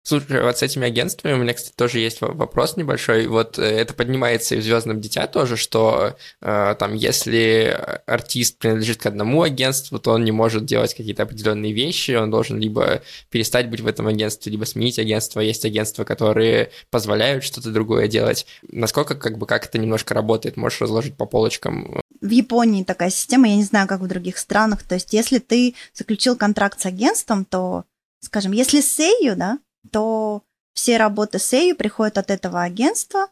[0.03, 3.27] Слушай, вот с этими агентствами у меня, кстати, тоже есть вопрос небольшой.
[3.27, 8.97] Вот э, это поднимается и в Звездном дитя тоже, что э, там, если артист принадлежит
[9.01, 13.69] к одному агентству, то он не может делать какие-то определенные вещи, он должен либо перестать
[13.69, 15.41] быть в этом агентстве, либо сменить агентство.
[15.41, 18.47] Есть агентства, которые позволяют что-то другое делать.
[18.71, 20.57] Насколько, как бы, как это немножко работает?
[20.57, 22.01] Можешь разложить по полочкам?
[22.21, 24.83] В Японии такая система, я не знаю, как в других странах.
[24.83, 27.83] То есть, если ты заключил контракт с агентством, то,
[28.21, 29.59] скажем, если Сейю, да,
[29.91, 33.27] то все работы с EU приходят от этого агентства,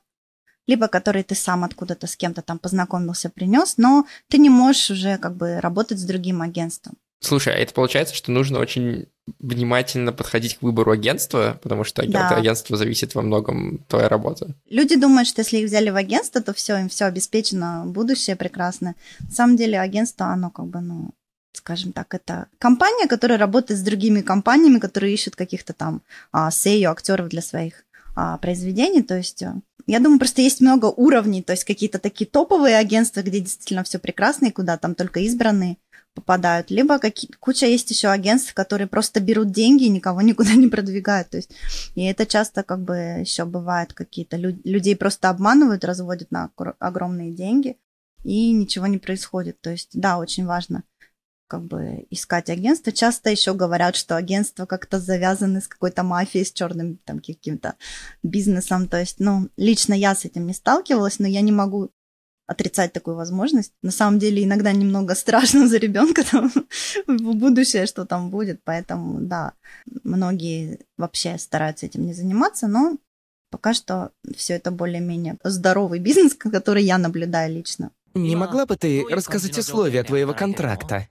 [0.67, 5.17] либо которые ты сам откуда-то с кем-то там познакомился, принес, но ты не можешь уже
[5.17, 6.95] как бы работать с другим агентством.
[7.19, 9.07] Слушай, а это получается, что нужно очень
[9.39, 12.29] внимательно подходить к выбору агентства, потому что от Да.
[12.29, 14.55] агентства зависит во многом твоя работа.
[14.69, 18.95] Люди думают, что если их взяли в агентство, то все, им все обеспечено, будущее прекрасно.
[19.19, 21.09] На самом деле агентство, оно как бы, ну,
[21.57, 26.01] скажем так, это компания, которая работает с другими компаниями, которые ищут каких-то там
[26.31, 27.85] а, SEO, актеров для своих
[28.15, 29.03] а, произведений.
[29.03, 29.53] То есть э,
[29.87, 33.99] я думаю, просто есть много уровней, то есть какие-то такие топовые агентства, где действительно все
[33.99, 35.77] прекрасно, и куда там только избранные
[36.13, 40.67] попадают, либо какие, куча есть еще агентств, которые просто берут деньги и никого никуда не
[40.67, 41.29] продвигают.
[41.29, 41.51] То есть,
[41.95, 46.75] и это часто как бы еще бывает какие-то лю- людей просто обманывают, разводят на огр-
[46.79, 47.77] огромные деньги,
[48.23, 49.61] и ничего не происходит.
[49.61, 50.83] То есть, да, очень важно
[51.47, 52.91] как бы искать агентство.
[52.91, 57.75] Часто еще говорят, что агентства как-то завязаны с какой-то мафией, с черным там каким-то
[58.23, 58.87] бизнесом.
[58.87, 61.91] То есть, ну, лично я с этим не сталкивалась, но я не могу
[62.47, 63.73] отрицать такую возможность.
[63.81, 66.51] На самом деле иногда немного страшно за ребенка там
[67.07, 69.53] в будущее, что там будет, поэтому да,
[70.03, 72.97] многие вообще стараются этим не заниматься, но
[73.51, 77.91] пока что все это более-менее здоровый бизнес, который я наблюдаю лично.
[78.13, 81.07] Не могла бы ты рассказать условия твоего контракта?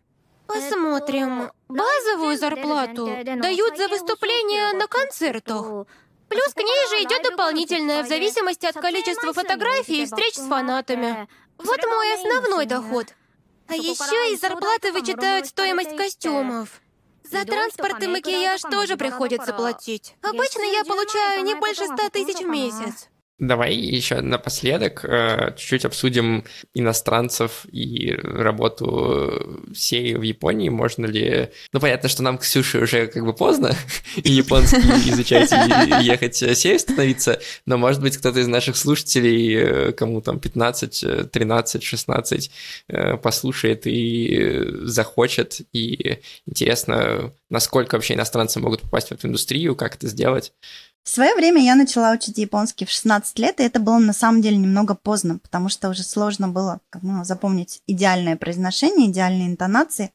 [0.47, 1.51] Посмотрим.
[1.69, 5.87] Базовую зарплату дают за выступление на концертах.
[6.29, 11.29] Плюс к ней же идет дополнительное в зависимости от количества фотографий и встреч с фанатами.
[11.59, 13.07] Вот мой основной доход.
[13.69, 16.81] А еще из зарплаты вычитают стоимость костюмов.
[17.25, 20.15] За транспорт и макияж тоже приходится платить.
[20.23, 23.09] Обычно я получаю не больше ста тысяч в месяц.
[23.39, 30.71] Давай еще напоследок э, чуть-чуть обсудим иностранцев и работу сеи в Японии.
[30.71, 31.51] Можно ли...
[31.75, 33.77] Ну, понятно, что нам, Ксюше, уже как бы поздно
[34.17, 34.79] и японский
[35.11, 40.41] изучать и ехать сею становиться, но, может быть, кто-то из наших слушателей, э, кому там
[40.41, 42.51] 15, э, 13, 16,
[42.89, 49.97] э, послушает и захочет, и интересно, насколько вообще иностранцы могут попасть в эту индустрию, как
[49.97, 50.55] это сделать.
[51.07, 54.43] В свое время я начала учить японский в 16 лет, и это было на самом
[54.43, 60.11] деле немного поздно, потому что уже сложно было ну, запомнить идеальное произношение, идеальные интонации.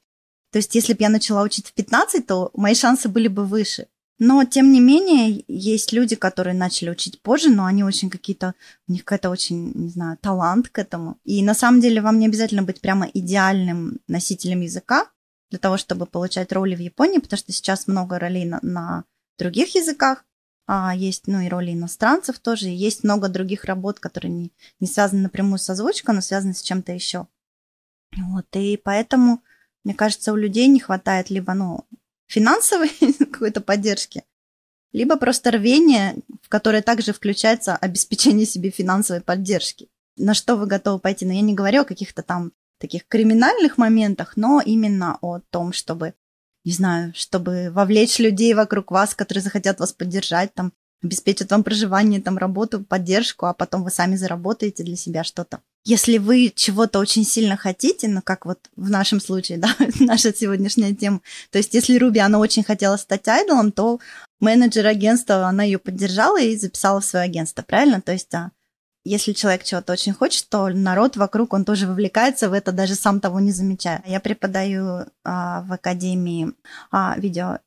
[0.52, 3.88] То есть, если бы я начала учить в 15, то мои шансы были бы выше.
[4.20, 8.54] Но, тем не менее, есть люди, которые начали учить позже, но они очень какие-то,
[8.90, 11.20] у них какая-то очень, не знаю, талант к этому.
[11.24, 15.08] И на самом деле вам не обязательно быть прямо идеальным носителем языка
[15.52, 19.06] для того, чтобы получать роли в Японии, потому что сейчас много ролей на, на
[19.40, 20.26] других языках.
[20.68, 25.24] А, есть, ну, и роли иностранцев тоже, есть много других работ, которые не, не связаны
[25.24, 27.28] напрямую с озвучкой, но связаны с чем-то еще.
[28.16, 29.44] Вот, и поэтому,
[29.84, 31.86] мне кажется, у людей не хватает либо, ну,
[32.28, 32.90] финансовой
[33.20, 34.24] какой-то поддержки,
[34.94, 39.90] либо просто рвения, в которое также включается обеспечение себе финансовой поддержки.
[40.18, 41.26] На что вы готовы пойти?
[41.26, 46.16] Но я не говорю о каких-то там таких криминальных моментах, но именно о том, чтобы
[46.64, 52.22] не знаю, чтобы вовлечь людей вокруг вас, которые захотят вас поддержать, там, обеспечат вам проживание,
[52.22, 55.62] там, работу, поддержку, а потом вы сами заработаете для себя что-то.
[55.84, 60.94] Если вы чего-то очень сильно хотите, ну, как вот в нашем случае, да, наша сегодняшняя
[60.94, 64.00] тема, то есть если Руби, она очень хотела стать айдолом, то
[64.40, 68.02] менеджер агентства, она ее поддержала и записала в свое агентство, правильно?
[68.02, 68.52] То есть а,
[69.04, 73.20] если человек чего-то очень хочет, то народ вокруг, он тоже вовлекается в это, даже сам
[73.20, 74.04] того не замечая.
[74.06, 76.54] Я преподаю а, в Академии
[76.92, 77.60] а, видео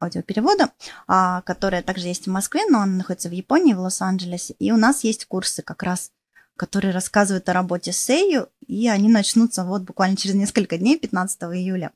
[0.00, 0.70] аудиоперевода,
[1.06, 4.54] а, которая также есть в Москве, но она находится в Японии, в Лос-Анджелесе.
[4.58, 6.10] И у нас есть курсы как раз,
[6.56, 11.42] которые рассказывают о работе с Эйю, и они начнутся вот буквально через несколько дней, 15
[11.54, 11.92] июля,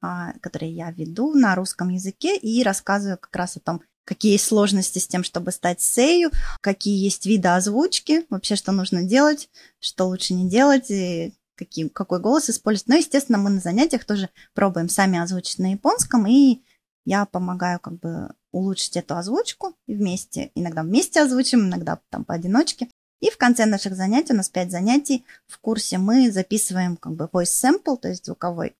[0.00, 4.46] а, которые я веду на русском языке и рассказываю как раз о том, какие есть
[4.46, 6.30] сложности с тем, чтобы стать сею,
[6.60, 9.48] какие есть виды озвучки, вообще что нужно делать,
[9.80, 12.88] что лучше не делать, и какие, какой голос использовать.
[12.88, 16.62] Но, естественно, мы на занятиях тоже пробуем сами озвучить на японском, и
[17.04, 22.88] я помогаю как бы улучшить эту озвучку вместе, иногда вместе озвучим, иногда там поодиночке.
[23.20, 27.28] И в конце наших занятий, у нас 5 занятий, в курсе мы записываем как бы
[27.32, 28.74] voice sample, то есть звуковой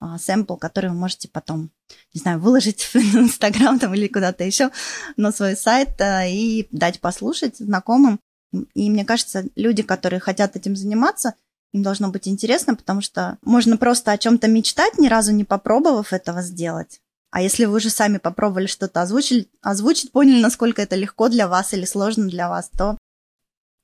[0.00, 1.70] сэмпл, который вы можете потом,
[2.14, 4.70] не знаю, выложить в Инстаграм там или куда-то еще
[5.16, 8.20] на свой сайт а, и дать послушать знакомым.
[8.74, 11.34] И мне кажется, люди, которые хотят этим заниматься,
[11.72, 16.12] им должно быть интересно, потому что можно просто о чем-то мечтать, ни разу не попробовав
[16.12, 17.00] этого сделать.
[17.30, 21.72] А если вы уже сами попробовали что-то озвучить, озвучить, поняли, насколько это легко для вас
[21.72, 22.98] или сложно для вас, то,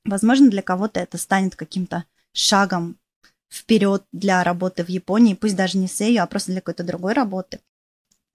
[0.05, 2.99] возможно, для кого-то это станет каким-то шагом
[3.49, 7.61] вперед для работы в Японии, пусть даже не сею, а просто для какой-то другой работы.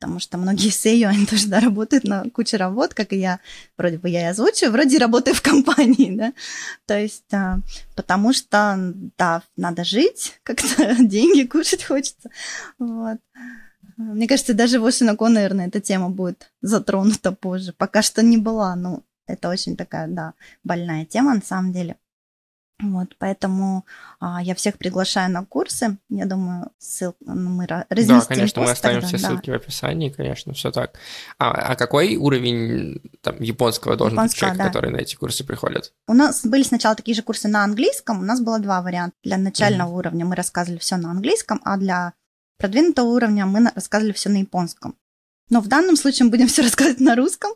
[0.01, 3.39] Потому что многие сею, они тоже да, работают на куче работ, как и я.
[3.77, 6.33] Вроде бы я и озвучиваю, вроде работаю в компании, да.
[6.87, 7.59] То есть, а,
[7.95, 12.29] потому что, да, надо жить, как-то деньги кушать хочется.
[12.79, 13.19] Вот.
[13.97, 17.71] Мне кажется, даже в Ошинако, наверное, эта тема будет затронута позже.
[17.77, 20.33] Пока что не была, но это очень такая, да,
[20.63, 21.97] больная тема на самом деле.
[22.81, 23.85] Вот, поэтому
[24.19, 25.97] а, я всех приглашаю на курсы.
[26.09, 28.19] Я думаю, ссылку ну, мы разместим.
[28.19, 29.29] Да, конечно, мы оставим тогда, все да.
[29.29, 30.97] ссылки в описании, конечно, все так.
[31.37, 34.67] А, а какой уровень там, японского должен быть Японского, человек, да.
[34.67, 35.93] который на эти курсы приходит?
[36.07, 38.19] У нас были сначала такие же курсы на английском.
[38.19, 39.15] У нас было два варианта.
[39.23, 42.13] Для начального уровня мы рассказывали все на английском, а для
[42.57, 44.95] продвинутого уровня мы рассказывали все на японском.
[45.49, 47.51] Но в данном случае мы будем все рассказывать на русском.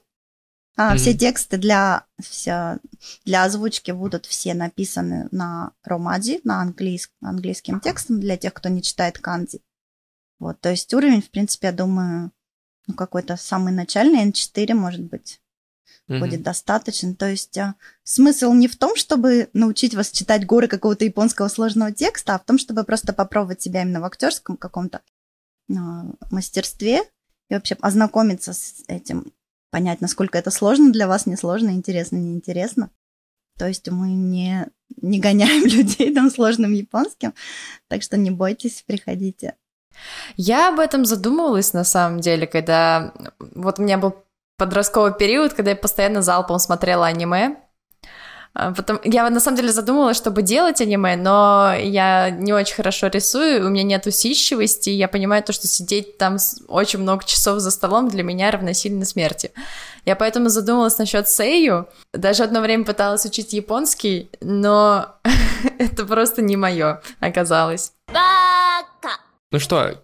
[0.78, 0.98] А, Мгм.
[0.98, 2.80] Все тексты для, вся,
[3.24, 8.82] для озвучки будут все написаны на ромади, на английск, английским текстом для тех, кто не
[8.82, 9.62] читает канзи.
[10.40, 12.32] Вот, то есть уровень, в принципе, я думаю,
[12.88, 15.42] ну, какой-то самый начальный, N4, может быть,
[16.08, 16.20] Мгм.
[16.20, 17.16] будет достаточно.
[17.16, 21.92] То есть а, смысл не в том, чтобы научить вас читать горы какого-то японского сложного
[21.92, 25.02] текста, а в том, чтобы просто попробовать себя именно в актерском каком-то
[25.72, 27.04] а, мастерстве
[27.50, 29.32] и вообще ознакомиться с этим,
[29.76, 32.92] понять, насколько это сложно для вас, несложно, интересно, неинтересно.
[33.60, 34.68] То есть мы не,
[35.02, 37.34] не гоняем людей там сложным японским,
[37.90, 39.56] так что не бойтесь, приходите.
[40.38, 44.16] Я об этом задумывалась на самом деле, когда вот у меня был
[44.58, 47.58] подростковый период, когда я постоянно залпом смотрела аниме.
[48.56, 53.08] А, Потом я на самом деле задумывалась, чтобы делать аниме, но я не очень хорошо
[53.08, 56.38] рисую, у меня нет усидчивости, я понимаю то, что сидеть там
[56.68, 59.52] очень много часов за столом для меня равносильно смерти.
[60.06, 65.16] Я поэтому задумалась насчет сейю, даже одно время пыталась учить японский, но
[65.78, 67.92] это просто не мое оказалось.
[69.56, 70.02] Ну что,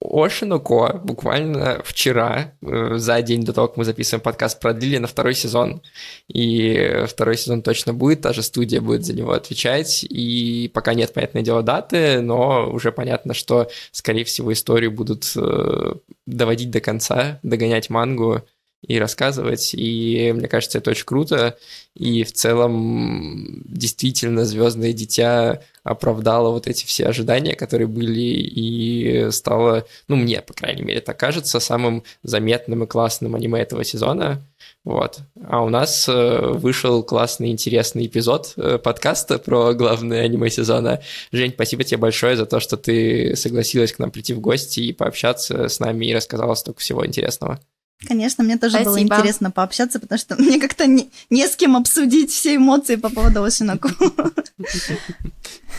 [0.00, 5.34] Ошиноко буквально вчера, э, за день до того, как мы записываем подкаст, продлили на второй
[5.34, 5.80] сезон.
[6.26, 10.02] И второй сезон точно будет, та же студия будет за него отвечать.
[10.02, 15.94] И пока нет, понятное дело, даты, но уже понятно, что, скорее всего, историю будут э,
[16.26, 18.42] доводить до конца, догонять мангу
[18.86, 19.74] и рассказывать.
[19.74, 21.58] И мне кажется, это очень круто.
[21.94, 29.86] И в целом, действительно, Звездное дитя оправдало вот эти все ожидания, которые были, и стало,
[30.08, 34.42] ну, мне, по крайней мере, так кажется, самым заметным и классным аниме этого сезона.
[34.84, 35.18] Вот.
[35.46, 41.02] А у нас э, вышел классный, интересный эпизод э, подкаста про главное аниме сезона.
[41.32, 44.92] Жень, спасибо тебе большое за то, что ты согласилась к нам прийти в гости и
[44.92, 47.60] пообщаться с нами и рассказала столько всего интересного.
[48.06, 49.14] Конечно, мне тоже было Спасибо.
[49.14, 53.42] интересно пообщаться, потому что мне как-то не, не с кем обсудить все эмоции по поводу
[53.44, 53.90] Ошинаку.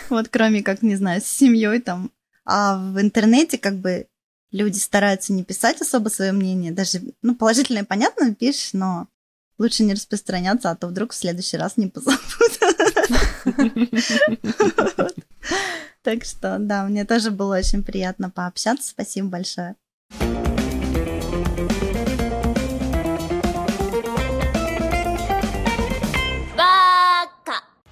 [0.10, 2.12] Вот кроме как, не знаю, с семьей там.
[2.46, 4.08] А в интернете как бы
[4.52, 6.72] люди стараются не писать особо свое мнение.
[6.72, 9.08] Даже, ну, положительное, понятно, пишешь, но
[9.58, 12.20] лучше не распространяться, а то вдруг в следующий раз не позовут.
[16.04, 18.90] Так что, да, мне тоже было очень приятно пообщаться.
[18.90, 19.76] Спасибо большое.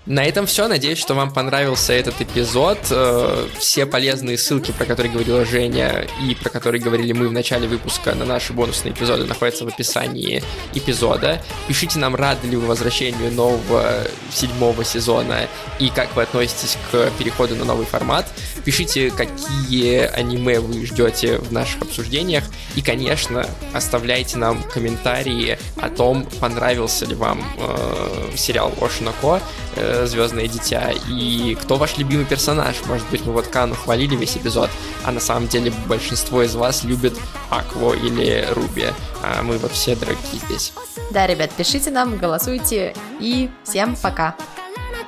[0.09, 0.67] На этом все.
[0.67, 2.79] Надеюсь, что вам понравился этот эпизод.
[2.89, 7.67] Э, Все полезные ссылки, про которые говорила Женя и про которые говорили мы в начале
[7.67, 10.43] выпуска на наши бонусные эпизоды, находятся в описании
[10.73, 11.43] эпизода.
[11.67, 15.47] Пишите нам, рады ли вы возвращению нового седьмого сезона
[15.77, 18.25] и как вы относитесь к переходу на новый формат.
[18.63, 22.43] Пишите, какие аниме вы ждете в наших обсуждениях.
[22.75, 29.41] И, конечно, оставляйте нам комментарии о том, понравился ли вам э, сериал Ошиноко,
[29.75, 32.75] э, Звездное дитя, и кто ваш любимый персонаж.
[32.85, 34.69] Может быть, мы вот Кану хвалили весь эпизод,
[35.03, 37.17] а на самом деле большинство из вас любит
[37.49, 38.87] Акво или Руби.
[39.23, 40.73] А мы вот все дорогие здесь.
[41.11, 44.35] Да, ребят, пишите нам, голосуйте и всем пока.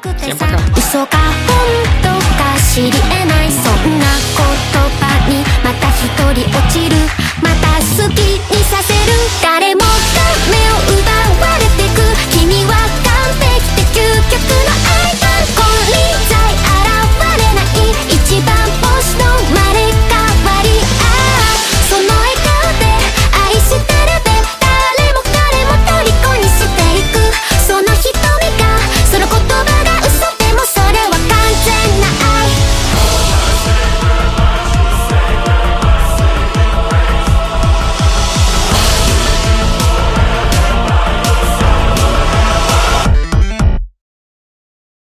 [0.01, 0.57] くてさ本
[2.01, 4.49] 当か知り得ないそんな言
[4.97, 6.97] 葉にまた一人落ちる
[7.43, 9.85] また好きにさせる誰もが
[10.49, 11.05] 目を奪
[11.45, 12.01] われてく
[12.33, 12.73] 君は
[13.05, 13.13] 完
[13.45, 15.21] 璧で究極のアイ
[15.53, 19.70] コン金在現れない一番星の前